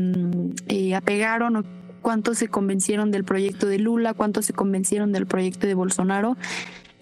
eh, 0.67 0.94
apegaron 0.94 1.55
o 1.55 1.63
cuántos 2.03 2.38
se 2.38 2.48
convencieron 2.48 3.10
del 3.10 3.24
proyecto 3.24 3.65
de 3.65 3.79
Lula, 3.79 4.13
cuántos 4.13 4.46
se 4.46 4.53
convencieron 4.53 5.12
del 5.12 5.25
proyecto 5.25 5.65
de 5.65 5.74
Bolsonaro. 5.74 6.38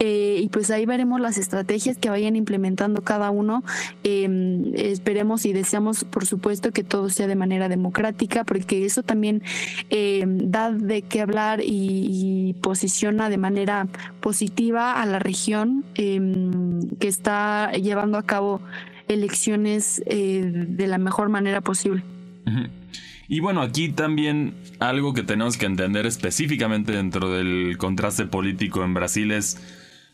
Eh, 0.05 0.41
y 0.43 0.50
pues 0.50 0.69
ahí 0.69 0.86
veremos 0.86 1.22
las 1.22 1.38
estrategias 1.38 1.98
que 1.98 2.10
vayan 2.10 2.36
implementando 2.36 3.03
cada 3.03 3.31
uno. 3.31 3.63
Em, 4.03 4.75
esperemos 4.75 5.45
y 5.45 5.53
deseamos, 5.53 6.03
por 6.03 6.25
supuesto, 6.25 6.72
que 6.72 6.83
todo 6.83 7.10
sea 7.10 7.25
de 7.25 7.38
manera 7.38 7.69
democrática, 7.69 8.43
porque 8.43 8.86
eso 8.86 9.03
también 9.03 9.41
em, 9.89 10.51
da 10.51 10.74
de 10.74 11.03
qué 11.03 11.22
hablar 11.22 11.62
y, 11.63 12.53
posiciona 12.62 13.29
de 13.29 13.38
manera 13.38 13.88
positiva 14.19 15.01
a 15.01 15.05
la 15.05 15.19
región 15.19 15.86
em, 15.95 16.81
que 17.00 17.07
está 17.07 17.72
llevando 17.72 18.17
a 18.17 18.24
cabo 18.24 18.62
elecciones 19.07 20.03
eh, 20.05 20.43
de 20.43 20.88
la 20.88 20.98
mejor 20.98 21.29
manera 21.29 21.62
posible. 21.62 22.03
Y 23.29 23.39
bueno, 23.39 23.62
aquí 23.62 23.89
también 23.89 24.53
algo 24.79 25.13
que 25.13 25.24
tenemos 25.24 25.57
que 25.57 25.65
entender 25.65 26.05
específicamente 26.05 26.91
dentro 26.91 27.31
del 27.31 27.77
contraste 27.77 28.25
político 28.25 28.83
en 28.83 28.93
Brasil 28.93 29.31
es 29.31 29.57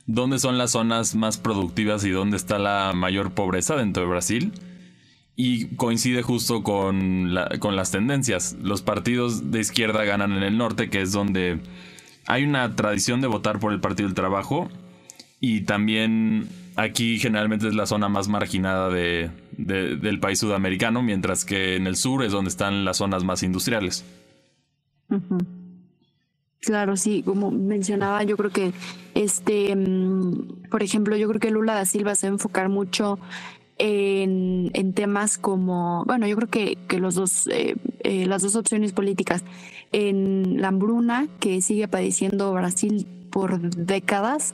dónde 0.10 0.40
son 0.40 0.58
las 0.58 0.72
zonas 0.72 1.14
más 1.14 1.38
productivas 1.38 2.04
y 2.04 2.10
dónde 2.10 2.36
está 2.36 2.58
la 2.58 2.94
mayor 2.96 3.32
pobreza 3.32 3.76
dentro 3.76 4.04
de 4.04 4.10
Brasil. 4.10 4.54
Y 5.36 5.76
coincide 5.76 6.24
justo 6.24 6.64
con, 6.64 7.34
con 7.60 7.76
las 7.76 7.92
tendencias. 7.92 8.58
Los 8.62 8.82
partidos 8.82 9.52
de 9.52 9.60
izquierda 9.60 10.04
ganan 10.04 10.34
en 10.34 10.44
el 10.44 10.58
norte, 10.58 10.90
que 10.90 11.02
es 11.02 11.12
donde 11.12 11.60
hay 12.26 12.44
una 12.44 12.76
tradición 12.76 13.22
de 13.22 13.28
votar 13.28 13.60
por 13.60 13.72
el 13.72 13.80
Partido 13.80 14.10
del 14.10 14.16
Trabajo. 14.16 14.68
Y 15.40 15.62
también 15.62 16.50
aquí 16.76 17.20
generalmente 17.20 17.68
es 17.68 17.76
la 17.76 17.86
zona 17.86 18.10
más 18.10 18.28
marginada 18.28 18.90
de, 18.90 19.30
del 19.56 20.20
país 20.20 20.40
sudamericano, 20.40 21.04
mientras 21.04 21.46
que 21.46 21.76
en 21.76 21.88
el 21.88 21.96
sur 21.96 22.24
es 22.24 22.32
donde 22.32 22.50
están 22.50 22.84
las 22.84 22.98
zonas 22.98 23.24
más 23.24 23.44
industriales. 23.44 24.04
Claro, 26.62 26.98
sí, 26.98 27.24
como 27.24 27.52
mencionaba, 27.52 28.24
yo 28.24 28.36
creo 28.36 28.52
que 28.52 28.74
este, 29.16 29.76
mm, 29.76 30.70
por 30.70 30.84
ejemplo, 30.84 31.16
yo 31.16 31.28
creo 31.30 31.40
que 31.40 31.52
Lula 31.52 31.74
da 31.74 31.86
Silva 31.86 32.16
se 32.16 32.28
va 32.28 32.32
a 32.32 32.34
enfocar 32.34 32.68
mucho 32.70 33.18
en, 33.78 34.70
en 34.74 34.94
temas 34.94 35.38
como, 35.38 36.04
bueno, 36.06 36.28
yo 36.28 36.36
creo 36.36 36.50
que, 36.50 36.78
que 36.88 37.00
los 37.00 37.16
dos, 37.16 37.48
eh, 37.48 37.76
eh, 38.02 38.26
las 38.26 38.42
dos 38.42 38.56
opciones 38.56 38.92
políticas, 38.92 39.44
en 39.92 40.62
la 40.62 40.68
hambruna 40.68 41.28
que 41.40 41.62
sigue 41.62 41.88
padeciendo 41.88 42.54
Brasil 42.54 43.08
por 43.32 43.60
décadas, 43.60 44.54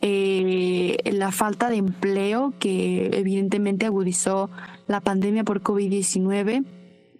eh, 0.00 0.96
la 1.12 1.30
falta 1.32 1.68
de 1.70 1.76
empleo 1.76 2.54
que 2.58 3.10
evidentemente 3.12 3.86
agudizó 3.86 4.50
la 4.88 5.00
pandemia 5.00 5.44
por 5.44 5.62
COVID-19 5.62 6.64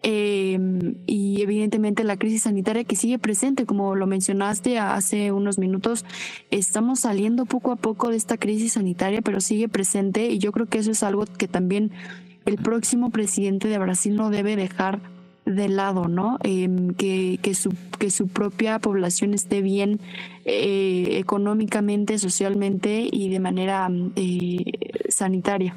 Em, 0.04 0.97
y 1.06 1.42
evidentemente 1.42 2.02
la 2.02 2.16
crisis 2.16 2.42
sanitaria 2.42 2.82
que 2.82 2.97
sigue 2.97 3.18
presente, 3.21 3.66
como 3.66 3.94
lo 3.94 4.09
mencionaste 4.09 4.78
hace 4.78 5.30
unos 5.30 5.59
minutos, 5.59 6.04
estamos 6.50 7.00
saliendo 7.00 7.47
poco 7.47 7.71
a 7.71 7.76
poco 7.76 8.11
de 8.11 8.16
esta 8.16 8.37
crisis 8.37 8.73
sanitaria, 8.73 9.23
pero 9.23 9.40
sigue 9.40 9.68
presente 9.68 10.26
y 10.26 10.38
yo 10.38 10.50
creo 10.50 10.66
que 10.66 10.78
eso 10.78 10.90
es 10.90 11.04
algo 11.04 11.25
que 11.26 11.47
también 11.47 11.92
el 12.47 12.56
próximo 12.56 13.11
presidente 13.11 13.68
de 13.68 13.78
Brasil 13.78 14.16
no 14.16 14.30
debe 14.30 14.56
dejar 14.56 15.00
de 15.44 15.68
lado, 15.68 16.09
¿no? 16.09 16.38
Em, 16.42 16.94
que, 16.94 17.38
que, 17.40 17.54
su, 17.54 17.73
que 17.99 18.11
su 18.11 18.28
propia 18.28 18.78
población 18.80 19.35
esté 19.35 19.61
bien 19.61 20.00
eh, 20.44 21.18
económicamente, 21.18 22.18
socialmente 22.18 23.09
y 23.11 23.28
de 23.28 23.40
manera 23.40 23.88
eh, 24.16 24.59
sanitaria. 25.09 25.75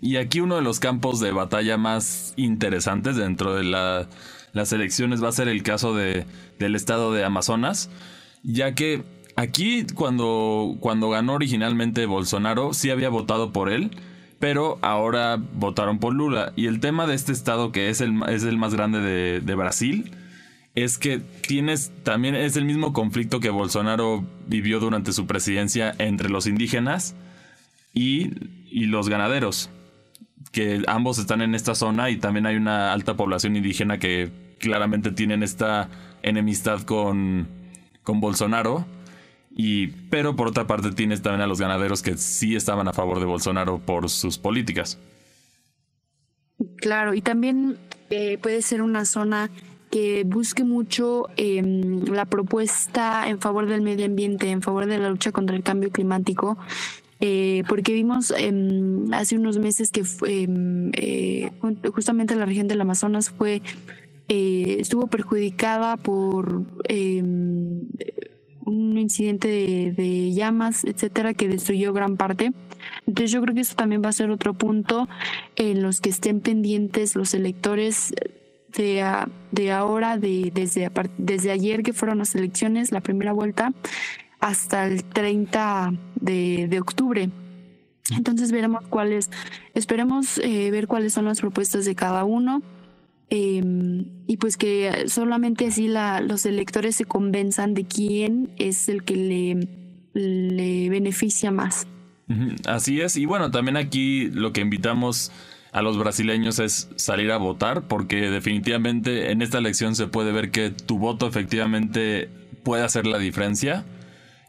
Y 0.00 0.16
aquí 0.16 0.40
uno 0.40 0.56
de 0.56 0.62
los 0.62 0.80
campos 0.80 1.20
de 1.20 1.32
batalla 1.32 1.76
más 1.76 2.34
interesantes 2.36 3.16
dentro 3.16 3.54
de 3.54 3.64
las 3.64 4.72
elecciones 4.72 5.22
va 5.22 5.28
a 5.28 5.32
ser 5.32 5.48
el 5.48 5.62
caso 5.62 5.94
de, 5.94 6.26
del 6.58 6.74
estado 6.74 7.12
de 7.12 7.24
Amazonas, 7.24 7.90
ya 8.42 8.74
que 8.74 9.04
Aquí 9.38 9.86
cuando, 9.94 10.76
cuando 10.80 11.10
ganó 11.10 11.34
originalmente 11.34 12.06
Bolsonaro, 12.06 12.74
sí 12.74 12.90
había 12.90 13.08
votado 13.08 13.52
por 13.52 13.70
él, 13.70 13.92
pero 14.40 14.80
ahora 14.82 15.36
votaron 15.36 16.00
por 16.00 16.12
Lula. 16.12 16.52
Y 16.56 16.66
el 16.66 16.80
tema 16.80 17.06
de 17.06 17.14
este 17.14 17.30
estado, 17.30 17.70
que 17.70 17.88
es 17.88 18.00
el, 18.00 18.20
es 18.28 18.42
el 18.42 18.58
más 18.58 18.74
grande 18.74 18.98
de, 18.98 19.40
de 19.40 19.54
Brasil, 19.54 20.10
es 20.74 20.98
que 20.98 21.18
tienes 21.20 21.92
también 22.02 22.34
es 22.34 22.56
el 22.56 22.64
mismo 22.64 22.92
conflicto 22.92 23.38
que 23.38 23.50
Bolsonaro 23.50 24.24
vivió 24.48 24.80
durante 24.80 25.12
su 25.12 25.28
presidencia 25.28 25.94
entre 25.98 26.30
los 26.30 26.48
indígenas 26.48 27.14
y, 27.94 28.32
y, 28.70 28.86
los 28.86 29.08
ganaderos, 29.08 29.70
que 30.52 30.82
ambos 30.86 31.18
están 31.18 31.42
en 31.42 31.54
esta 31.54 31.74
zona 31.74 32.10
y 32.10 32.16
también 32.16 32.46
hay 32.46 32.56
una 32.56 32.92
alta 32.92 33.16
población 33.16 33.56
indígena 33.56 33.98
que 33.98 34.30
claramente 34.58 35.12
tienen 35.12 35.42
esta 35.42 35.88
enemistad 36.22 36.82
con, 36.82 37.48
con 38.02 38.20
Bolsonaro. 38.20 38.86
Y, 39.50 39.88
pero 40.10 40.36
por 40.36 40.48
otra 40.48 40.66
parte 40.66 40.92
tienes 40.92 41.22
también 41.22 41.40
a 41.42 41.46
los 41.46 41.60
ganaderos 41.60 42.02
que 42.02 42.16
sí 42.16 42.54
estaban 42.54 42.86
a 42.86 42.92
favor 42.92 43.18
de 43.18 43.26
Bolsonaro 43.26 43.78
por 43.78 44.08
sus 44.08 44.38
políticas. 44.38 44.98
Claro, 46.76 47.14
y 47.14 47.22
también 47.22 47.76
eh, 48.10 48.38
puede 48.38 48.62
ser 48.62 48.82
una 48.82 49.04
zona 49.04 49.50
que 49.90 50.24
busque 50.24 50.64
mucho 50.64 51.28
em, 51.36 52.04
la 52.04 52.26
propuesta 52.26 53.28
en 53.28 53.40
favor 53.40 53.66
del 53.66 53.80
medio 53.80 54.06
ambiente, 54.06 54.50
en 54.50 54.62
favor 54.62 54.86
de 54.86 54.98
la 54.98 55.08
lucha 55.08 55.32
contra 55.32 55.56
el 55.56 55.62
cambio 55.62 55.90
climático, 55.90 56.58
eh, 57.20 57.64
porque 57.68 57.92
vimos 57.92 58.32
em, 58.36 59.12
hace 59.12 59.36
unos 59.36 59.58
meses 59.58 59.90
que 59.90 60.04
em, 60.26 60.90
eh, 60.94 61.50
justamente 61.92 62.36
la 62.36 62.46
región 62.46 62.68
del 62.68 62.80
Amazonas 62.80 63.30
fue 63.30 63.62
eh, 64.28 64.76
estuvo 64.78 65.06
perjudicada 65.06 65.96
por 65.96 66.64
un 68.66 68.98
incidente 68.98 69.48
de, 69.48 69.92
de, 69.96 70.32
llamas, 70.32 70.84
etcétera, 70.84 71.32
que 71.32 71.48
destruyó 71.48 71.92
gran 71.92 72.16
parte. 72.16 72.52
Entonces 73.06 73.30
yo 73.30 73.40
creo 73.40 73.54
que 73.54 73.62
eso 73.62 73.74
también 73.74 74.02
va 74.04 74.10
a 74.10 74.12
ser 74.12 74.30
otro 74.30 74.54
punto 74.54 75.08
en 75.56 75.82
los 75.82 76.00
que 76.00 76.10
estén 76.10 76.40
pendientes 76.40 77.16
los 77.16 77.32
electores 77.32 78.12
de, 78.76 79.72
ahora, 79.72 80.18
de, 80.18 80.50
desde, 80.54 80.90
desde 81.16 81.50
ayer 81.50 81.82
que 81.82 81.92
fueron 81.92 82.18
las 82.18 82.34
elecciones, 82.34 82.92
la 82.92 83.00
primera 83.00 83.32
vuelta, 83.32 83.72
hasta 84.40 84.86
el 84.86 85.04
30 85.04 85.92
de, 86.20 86.78
octubre. 86.80 87.30
Entonces 88.16 88.52
veremos 88.52 88.84
cuáles, 88.88 89.30
esperemos 89.74 90.38
eh, 90.38 90.70
ver 90.70 90.86
cuáles 90.86 91.12
son 91.12 91.26
las 91.26 91.40
propuestas 91.40 91.84
de 91.84 91.94
cada 91.94 92.24
uno 92.24 92.62
em, 93.28 94.06
y 94.26 94.38
pues 94.38 94.56
que 94.56 95.04
solamente 95.08 95.66
así 95.66 95.88
la, 95.88 96.20
los 96.20 96.46
electores 96.46 96.96
se 96.96 97.04
convenzan 97.04 97.74
de 97.74 97.84
quién 97.84 98.50
es 98.56 98.88
el 98.88 99.04
que 99.04 99.16
le, 99.16 99.68
le 100.14 100.88
beneficia 100.88 101.50
más. 101.50 101.86
Así 102.66 103.00
es, 103.00 103.16
y 103.16 103.24
bueno, 103.24 103.50
también 103.50 103.78
aquí 103.78 104.28
lo 104.30 104.52
que 104.52 104.60
invitamos 104.60 105.32
a 105.72 105.82
los 105.82 105.98
brasileños 105.98 106.58
es 106.58 106.88
salir 106.96 107.30
a 107.30 107.38
votar, 107.38 107.88
porque 107.88 108.30
definitivamente 108.30 109.32
en 109.32 109.42
esta 109.42 109.58
elección 109.58 109.94
se 109.94 110.06
puede 110.06 110.32
ver 110.32 110.50
que 110.50 110.70
tu 110.70 110.98
voto 110.98 111.26
efectivamente 111.26 112.28
puede 112.64 112.84
hacer 112.84 113.06
la 113.06 113.18
diferencia. 113.18 113.84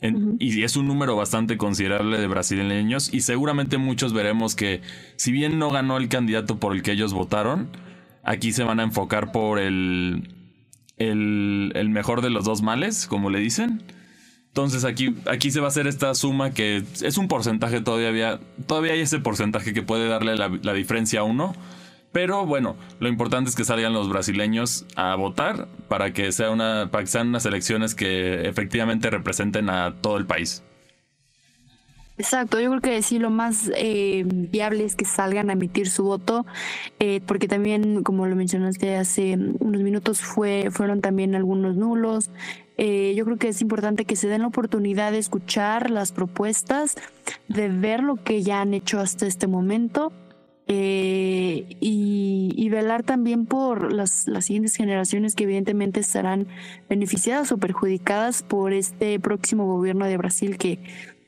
Y 0.01 0.63
es 0.63 0.77
un 0.77 0.88
número 0.88 1.15
bastante 1.15 1.58
considerable 1.58 2.20
de 2.20 2.27
brasileños 2.27 3.13
y 3.13 3.22
seguramente 3.22 3.77
muchos 3.77 4.13
veremos 4.13 4.56
que 4.56 4.82
si 5.18 5.32
bien 5.32 5.60
no 5.60 5.70
ganó 5.72 5.98
el 5.98 6.08
candidato 6.08 6.58
por 6.58 6.74
el 6.74 6.84
que 6.84 6.94
ellos 6.94 7.13
votaron, 7.13 7.70
aquí 8.24 8.53
se 8.53 8.63
van 8.63 8.79
a 8.79 8.84
enfocar 8.84 9.34
por 9.34 9.60
el, 9.60 10.36
el, 10.98 11.74
el 11.75 11.89
mejor 11.89 12.22
de 12.22 12.29
los 12.29 12.46
dos 12.46 12.62
males, 12.62 13.08
como 13.08 13.29
le 13.29 13.39
dicen. 13.39 13.84
Entonces 14.50 14.84
aquí, 14.84 15.15
aquí 15.27 15.51
se 15.51 15.60
va 15.60 15.68
a 15.68 15.70
hacer 15.70 15.86
esta 15.86 16.13
suma 16.15 16.51
que 16.51 16.84
es 17.01 17.18
un 17.18 17.27
porcentaje 17.27 17.82
todavía, 17.82 18.39
todavía 18.68 18.94
hay 18.94 19.01
ese 19.01 19.20
porcentaje 19.20 19.74
que 19.74 19.84
puede 19.84 20.08
darle 20.08 20.36
la, 20.36 20.74
diferencia 20.74 21.22
a 21.22 21.24
uno. 21.24 21.55
Pero 22.11 22.45
bueno, 22.45 22.75
lo 23.00 23.07
importante 23.07 23.50
es 23.50 23.55
que 23.55 23.63
salgan 23.63 23.93
los 23.93 24.09
brasileños 24.09 24.85
a 24.95 25.15
votar 25.15 25.67
para 25.87 26.11
que, 26.11 26.31
sea 26.31 26.50
una, 26.50 26.89
para 26.91 27.03
que 27.03 27.09
sean 27.09 27.27
unas 27.27 27.45
elecciones 27.45 27.93
que 27.93 28.48
efectivamente 28.48 29.09
representen 29.09 29.69
a 29.69 29.95
todo 30.01 30.17
el 30.17 30.25
país. 30.25 30.63
Exacto, 32.19 32.59
yo 32.59 32.69
creo 32.69 32.81
que 32.81 33.01
sí 33.01 33.17
lo 33.17 33.29
más 33.29 33.72
eh, 33.77 34.24
viable 34.27 34.83
es 34.83 34.98
que 34.98 35.05
salgan 35.05 35.50
a 35.50 35.53
emitir 35.53 35.89
su 35.89 36.03
voto, 36.03 36.45
eh, 37.00 37.22
porque 37.25 37.48
también, 37.48 38.03
como 38.03 38.27
lo 38.27 38.35
mencionaste 38.35 38.98
hace 38.98 39.37
unos 39.59 39.81
minutos, 39.81 40.19
fue, 40.19 40.67
fueron 40.69 41.00
también 41.00 41.33
algunos 41.33 41.77
nulos. 41.77 42.29
Eh, 42.75 43.13
yo 43.15 43.24
creo 43.24 43.37
que 43.37 43.48
es 43.48 43.61
importante 43.61 44.03
que 44.03 44.17
se 44.17 44.27
den 44.27 44.41
la 44.41 44.48
oportunidad 44.48 45.13
de 45.13 45.19
escuchar 45.19 45.89
las 45.89 46.11
propuestas, 46.11 46.98
de 47.48 47.69
ver 47.69 48.03
lo 48.03 48.17
que 48.17 48.43
ya 48.43 48.59
han 48.59 48.74
hecho 48.74 49.00
hasta 49.00 49.25
este 49.25 49.48
momento. 49.48 50.11
Y, 50.72 52.70
velar 52.70 53.01
también 53.01 53.48
por 53.48 53.92
las, 53.92 54.27
las 54.27 54.46
siguientes 54.46 54.75
generaciones 54.75 55.34
que 55.34 55.46
evidentemente 55.46 56.00
estarán 56.00 56.46
beneficiadas 56.88 57.51
o 57.51 57.58
perjudicadas 57.58 58.44
por 58.44 58.74
este 58.74 59.20
próximo 59.20 59.66
gobierno 59.66 60.05
de 60.05 60.18
Brasil 60.18 60.60
que 60.60 60.77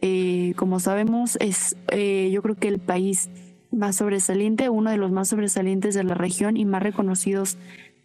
eh, 0.02 0.54
como 0.56 0.80
sabemos, 0.80 1.38
es 1.40 1.78
eh, 1.92 2.30
yo 2.34 2.42
creo 2.42 2.56
que 2.56 2.68
el 2.68 2.80
país 2.80 3.30
más 3.72 3.98
sobresaliente, 3.98 4.68
uno 4.70 4.90
de 4.90 4.98
los 4.98 5.12
más 5.12 5.30
sobresalientes 5.30 5.94
de 5.94 6.04
la 6.04 6.16
región 6.16 6.58
y 6.58 6.66
más 6.66 6.82
reconocidos 6.82 7.58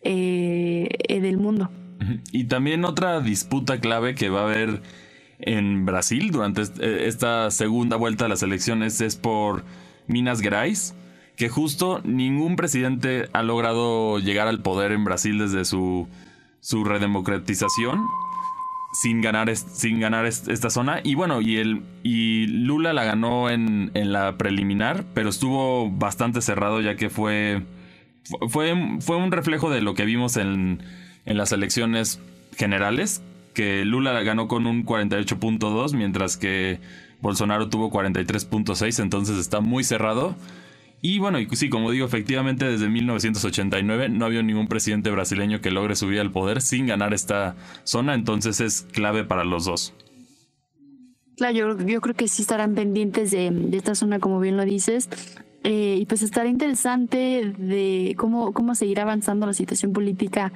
eh, 0.02 0.88
del 1.08 1.38
mundo. 1.38 1.70
Y 2.30 2.44
también 2.44 2.84
otra 2.84 3.20
disputa 3.20 3.80
clave 3.80 4.14
que 4.14 4.28
va 4.28 4.40
a 4.40 4.44
haber 4.44 4.82
en 5.38 5.86
Brasil 5.86 6.30
durante 6.30 6.62
esta 7.06 7.50
segunda 7.50 7.96
vuelta 7.96 8.26
a 8.26 8.28
las 8.28 8.42
elecciones 8.42 9.00
es 9.00 9.16
por 9.16 9.64
Minas 10.06 10.40
Gerais, 10.42 10.94
que 11.36 11.48
justo 11.48 12.00
ningún 12.04 12.56
presidente 12.56 13.28
ha 13.32 13.42
logrado 13.42 14.18
llegar 14.18 14.48
al 14.48 14.62
poder 14.62 14.92
en 14.92 15.04
Brasil 15.04 15.38
desde 15.38 15.64
su, 15.64 16.08
su 16.60 16.84
redemocratización 16.84 18.00
sin 18.92 19.20
ganar, 19.20 19.54
sin 19.54 20.00
ganar 20.00 20.24
esta 20.24 20.70
zona. 20.70 21.00
Y 21.04 21.14
bueno, 21.14 21.42
y, 21.42 21.56
el, 21.56 21.82
y 22.02 22.46
Lula 22.46 22.92
la 22.92 23.04
ganó 23.04 23.50
en, 23.50 23.90
en, 23.94 24.12
la 24.12 24.38
preliminar, 24.38 25.04
pero 25.12 25.28
estuvo 25.28 25.90
bastante 25.90 26.40
cerrado 26.40 26.80
ya 26.80 26.96
que 26.96 27.10
fue, 27.10 27.62
fue, 28.48 28.74
fue 29.00 29.16
un 29.16 29.32
reflejo 29.32 29.70
de 29.70 29.82
lo 29.82 29.94
que 29.94 30.06
vimos 30.06 30.38
en, 30.38 30.82
en 31.26 31.36
las 31.36 31.52
elecciones 31.52 32.20
generales, 32.56 33.22
que 33.52 33.84
Lula 33.84 34.22
ganó 34.22 34.48
con 34.48 34.66
un 34.66 34.86
48.2, 34.86 35.94
mientras 35.94 36.38
que 36.38 36.80
Bolsonaro 37.20 37.68
tuvo 37.68 37.90
43.6, 37.90 39.02
entonces 39.02 39.38
está 39.38 39.60
muy 39.60 39.84
cerrado. 39.84 40.34
Y 41.02 41.18
bueno, 41.18 41.38
y 41.38 41.46
sí, 41.52 41.68
como 41.68 41.90
digo, 41.90 42.06
efectivamente 42.06 42.64
desde 42.64 42.88
1989 42.88 44.08
no 44.08 44.24
había 44.24 44.42
ningún 44.42 44.66
presidente 44.66 45.10
brasileño 45.10 45.60
que 45.60 45.70
logre 45.70 45.94
subir 45.94 46.20
al 46.20 46.32
poder 46.32 46.62
sin 46.62 46.86
ganar 46.86 47.14
esta 47.14 47.54
zona, 47.84 48.14
entonces 48.14 48.60
es 48.60 48.82
clave 48.92 49.24
para 49.24 49.44
los 49.44 49.66
dos. 49.66 49.94
Claro, 51.36 51.78
yo, 51.78 52.00
creo 52.00 52.14
que 52.14 52.28
sí 52.28 52.42
estarán 52.42 52.74
pendientes 52.74 53.30
de, 53.30 53.68
esta 53.72 53.94
zona, 53.94 54.18
como 54.18 54.40
bien 54.40 54.56
lo 54.56 54.64
dices. 54.64 55.10
Eh, 55.64 55.98
y 56.00 56.06
pues 56.06 56.22
estará 56.22 56.48
interesante 56.48 57.52
de 57.58 58.14
cómo, 58.16 58.52
cómo 58.52 58.76
seguir 58.76 59.00
avanzando 59.00 59.46
la 59.46 59.52
situación 59.52 59.92
política 59.92 60.52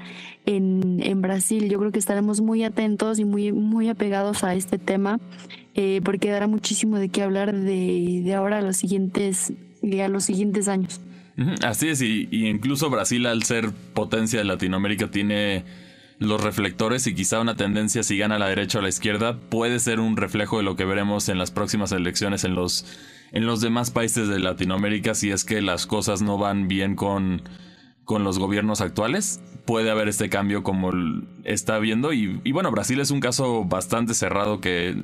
en, 0.46 1.00
en 1.02 1.20
Brasil. 1.20 1.68
Yo 1.68 1.80
creo 1.80 1.90
que 1.90 1.98
estaremos 1.98 2.40
muy 2.40 2.62
atentos 2.62 3.18
y 3.18 3.24
muy, 3.24 3.52
muy 3.52 3.88
apegados 3.88 4.44
a 4.44 4.54
este 4.54 4.78
tema, 4.78 5.18
eh, 5.74 6.00
porque 6.04 6.30
dará 6.30 6.46
muchísimo 6.46 6.96
de 6.96 7.08
qué 7.08 7.24
hablar 7.24 7.52
de, 7.52 8.22
de 8.24 8.34
ahora 8.34 8.58
a 8.58 8.62
los 8.62 8.76
siguientes 8.76 9.52
los 9.82 10.24
siguientes 10.24 10.68
años. 10.68 11.00
Así 11.62 11.88
es, 11.88 12.02
y, 12.02 12.28
incluso 12.30 12.90
Brasil 12.90 13.26
al 13.26 13.42
ser 13.44 13.70
potencia 13.94 14.38
de 14.38 14.44
Latinoamérica 14.44 15.10
tiene 15.10 15.64
los 16.18 16.42
reflectores 16.42 17.06
y 17.06 17.14
quizá 17.14 17.40
una 17.40 17.56
tendencia 17.56 18.02
si 18.02 18.18
gana 18.18 18.38
la 18.38 18.48
derecha 18.48 18.78
o 18.78 18.82
la 18.82 18.90
izquierda 18.90 19.38
puede 19.48 19.78
ser 19.78 20.00
un 20.00 20.18
reflejo 20.18 20.58
de 20.58 20.64
lo 20.64 20.76
que 20.76 20.84
veremos 20.84 21.30
en 21.30 21.38
las 21.38 21.50
próximas 21.50 21.92
elecciones 21.92 22.44
en 22.44 22.54
los, 22.54 22.84
en 23.32 23.46
los 23.46 23.62
demás 23.62 23.90
países 23.90 24.28
de 24.28 24.38
Latinoamérica 24.38 25.14
si 25.14 25.30
es 25.30 25.44
que 25.44 25.62
las 25.62 25.86
cosas 25.86 26.20
no 26.20 26.36
van 26.36 26.68
bien 26.68 26.94
con, 26.94 27.42
con 28.04 28.22
los 28.22 28.38
gobiernos 28.38 28.82
actuales. 28.82 29.40
Puede 29.64 29.90
haber 29.90 30.08
este 30.08 30.28
cambio 30.28 30.62
como 30.62 30.90
está 31.44 31.78
viendo 31.78 32.12
y, 32.12 32.40
y 32.44 32.52
bueno, 32.52 32.70
Brasil 32.70 33.00
es 33.00 33.10
un 33.10 33.20
caso 33.20 33.64
bastante 33.64 34.12
cerrado 34.12 34.60
que 34.60 35.02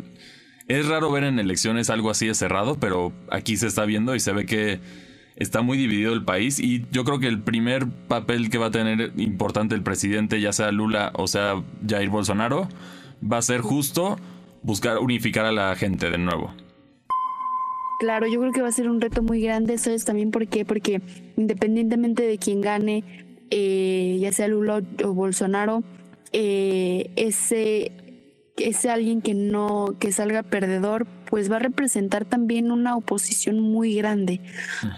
es 0.68 0.88
raro 0.88 1.10
ver 1.10 1.24
en 1.24 1.38
elecciones 1.38 1.90
algo 1.90 2.10
así 2.10 2.26
de 2.26 2.34
cerrado, 2.34 2.76
pero 2.78 3.12
aquí 3.30 3.56
se 3.56 3.66
está 3.66 3.84
viendo 3.84 4.14
y 4.14 4.20
se 4.20 4.32
ve 4.32 4.46
que 4.46 4.80
está 5.36 5.62
muy 5.62 5.78
dividido 5.78 6.12
el 6.12 6.24
país 6.24 6.58
y 6.58 6.84
yo 6.90 7.04
creo 7.04 7.18
que 7.18 7.28
el 7.28 7.40
primer 7.40 7.86
papel 8.08 8.50
que 8.50 8.58
va 8.58 8.66
a 8.66 8.70
tener 8.70 9.12
importante 9.16 9.74
el 9.74 9.82
presidente, 9.82 10.40
ya 10.40 10.52
sea 10.52 10.72
Lula 10.72 11.12
o 11.14 11.26
sea 11.28 11.62
Jair 11.86 12.08
Bolsonaro, 12.08 12.68
va 13.22 13.38
a 13.38 13.42
ser 13.42 13.60
justo 13.60 14.16
buscar 14.62 14.98
unificar 14.98 15.44
a 15.44 15.52
la 15.52 15.74
gente 15.76 16.10
de 16.10 16.18
nuevo. 16.18 16.52
Claro, 18.00 18.26
yo 18.26 18.40
creo 18.40 18.52
que 18.52 18.60
va 18.60 18.68
a 18.68 18.72
ser 18.72 18.90
un 18.90 19.00
reto 19.00 19.22
muy 19.22 19.40
grande, 19.40 19.74
eso 19.74 19.90
es 19.90 20.04
también 20.04 20.30
porque, 20.30 20.64
porque 20.64 21.00
independientemente 21.36 22.24
de 22.24 22.36
quién 22.36 22.60
gane, 22.60 23.04
eh, 23.50 24.18
ya 24.20 24.32
sea 24.32 24.48
Lula 24.48 24.82
o 25.02 25.14
Bolsonaro, 25.14 25.82
eh, 26.32 27.10
ese 27.16 27.92
ese 28.56 28.90
alguien 28.90 29.22
que 29.22 29.34
no, 29.34 29.96
que 29.98 30.12
salga 30.12 30.42
perdedor, 30.42 31.06
pues 31.28 31.50
va 31.50 31.56
a 31.56 31.60
representar 31.60 32.24
también 32.24 32.70
una 32.70 32.96
oposición 32.96 33.60
muy 33.60 33.94
grande, 33.94 34.40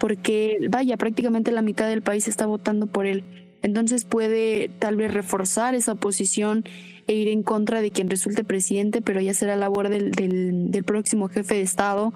porque 0.00 0.58
vaya, 0.70 0.96
prácticamente 0.96 1.50
la 1.50 1.62
mitad 1.62 1.88
del 1.88 2.02
país 2.02 2.28
está 2.28 2.46
votando 2.46 2.86
por 2.86 3.06
él. 3.06 3.24
Entonces 3.62 4.04
puede 4.04 4.70
tal 4.78 4.96
vez 4.96 5.12
reforzar 5.12 5.74
esa 5.74 5.92
oposición 5.92 6.64
e 7.08 7.14
ir 7.14 7.28
en 7.28 7.42
contra 7.42 7.80
de 7.80 7.90
quien 7.90 8.08
resulte 8.08 8.44
presidente, 8.44 9.00
pero 9.00 9.20
ya 9.20 9.34
será 9.34 9.56
labor 9.56 9.88
del, 9.88 10.12
del, 10.12 10.84
próximo 10.84 11.28
jefe 11.28 11.54
de 11.54 11.62
Estado, 11.62 12.12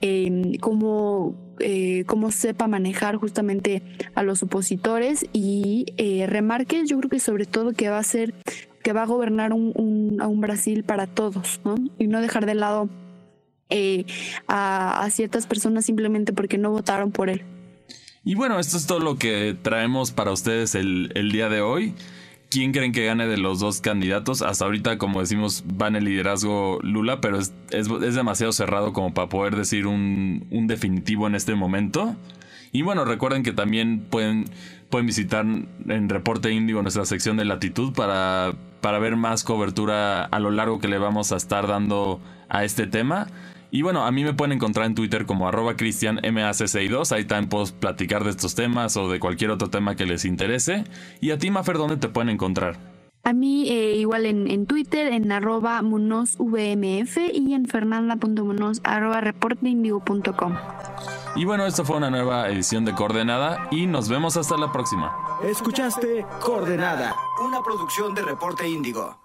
eh, 0.00 0.58
cómo, 0.60 1.34
eh, 1.60 2.04
cómo, 2.06 2.30
sepa 2.32 2.66
manejar 2.66 3.16
justamente 3.16 3.82
a 4.14 4.22
los 4.24 4.42
opositores 4.42 5.24
y 5.32 5.86
eh, 5.96 6.26
remarque, 6.26 6.84
yo 6.86 6.98
creo 6.98 7.08
que 7.08 7.20
sobre 7.20 7.46
todo 7.46 7.72
que 7.72 7.88
va 7.88 7.98
a 7.98 8.02
ser, 8.02 8.34
que 8.82 8.92
va 8.92 9.02
a 9.02 9.06
gobernar 9.06 9.52
un, 9.52 9.72
un 9.74 10.40
Brasil 10.40 10.84
para 10.84 11.06
todos, 11.06 11.60
¿no? 11.64 11.76
Y 11.98 12.06
no 12.06 12.20
dejar 12.20 12.46
de 12.46 12.54
lado 12.54 12.88
eh, 13.74 14.04
a, 14.48 15.08
ciertas 15.10 15.46
personas 15.46 15.86
simplemente 15.86 16.34
porque 16.34 16.58
no 16.58 16.70
votaron 16.70 17.10
por 17.10 17.30
él. 17.30 17.42
Y 18.22 18.34
bueno, 18.34 18.60
esto 18.60 18.76
es 18.76 18.86
todo 18.86 19.00
lo 19.00 19.16
que 19.16 19.56
traemos 19.60 20.12
para 20.12 20.30
ustedes 20.30 20.74
el, 20.74 21.10
el 21.14 21.32
día 21.32 21.48
de 21.48 21.62
hoy. 21.62 21.94
¿Quién 22.50 22.72
creen 22.72 22.92
que 22.92 23.06
gane 23.06 23.26
de 23.26 23.38
los 23.38 23.60
dos 23.60 23.80
candidatos? 23.80 24.42
Hasta 24.42 24.66
ahorita, 24.66 24.98
como 24.98 25.20
decimos, 25.20 25.64
va 25.80 25.88
en 25.88 25.96
el 25.96 26.04
liderazgo 26.04 26.80
Lula, 26.82 27.22
pero 27.22 27.38
es, 27.38 27.54
demasiado 28.14 28.52
cerrado 28.52 28.92
como 28.92 29.14
para 29.14 29.30
poder 29.30 29.56
decir 29.56 29.86
un, 29.86 30.46
definitivo 30.66 31.26
en 31.26 31.34
este 31.34 31.54
momento. 31.54 32.14
Y 32.72 32.82
bueno, 32.82 33.04
recuerden 33.04 33.42
que 33.42 33.52
también 33.52 34.00
pueden, 34.00 34.46
pueden 34.88 35.06
visitar 35.06 35.44
en 35.44 36.08
Reporte 36.08 36.50
Índigo 36.50 36.80
nuestra 36.80 37.04
sección 37.04 37.36
de 37.36 37.44
latitud 37.44 37.92
para, 37.92 38.54
para 38.80 38.98
ver 38.98 39.16
más 39.16 39.44
cobertura 39.44 40.24
a 40.24 40.40
lo 40.40 40.50
largo 40.50 40.80
que 40.80 40.88
le 40.88 40.98
vamos 40.98 41.32
a 41.32 41.36
estar 41.36 41.66
dando 41.66 42.20
a 42.48 42.64
este 42.64 42.86
tema. 42.86 43.28
Y 43.70 43.82
bueno, 43.82 44.04
a 44.04 44.12
mí 44.12 44.24
me 44.24 44.34
pueden 44.34 44.52
encontrar 44.52 44.86
en 44.86 44.94
Twitter 44.94 45.24
como 45.24 45.48
arroba 45.48 45.76
cristianmac62. 45.76 47.12
Ahí 47.12 47.24
también 47.24 47.48
puedo 47.48 47.66
platicar 47.66 48.24
de 48.24 48.30
estos 48.30 48.54
temas 48.54 48.96
o 48.96 49.08
de 49.10 49.20
cualquier 49.20 49.50
otro 49.50 49.70
tema 49.70 49.94
que 49.94 50.04
les 50.04 50.24
interese. 50.24 50.84
Y 51.20 51.30
a 51.30 51.38
ti, 51.38 51.50
Mafer, 51.50 51.78
¿dónde 51.78 51.96
te 51.96 52.08
pueden 52.08 52.28
encontrar? 52.28 52.91
A 53.24 53.32
mí 53.32 53.68
eh, 53.68 53.96
igual 53.96 54.26
en, 54.26 54.66
Twitter, 54.66 55.12
en 55.12 55.30
arroba 55.30 55.80
munosvmf 55.82 57.16
y 57.32 57.54
en 57.54 57.66
fernanda.munoz 57.66 58.80
arroba 58.82 59.20
reporteindigo.com. 59.20 60.56
Y 61.36 61.44
bueno, 61.44 61.64
esto 61.64 61.84
fue 61.84 61.96
una 61.96 62.10
nueva 62.10 62.48
edición 62.48 62.84
de 62.84 62.94
Coordenada 62.94 63.68
y 63.70 63.86
nos 63.86 64.08
vemos 64.08 64.36
hasta 64.36 64.56
la 64.56 64.72
próxima. 64.72 65.14
Escuchaste 65.44 66.26
Coordenada, 66.40 67.14
una 67.46 67.62
producción 67.62 68.14
de 68.14 68.22
Reporte 68.22 68.68
Índigo. 68.68 69.21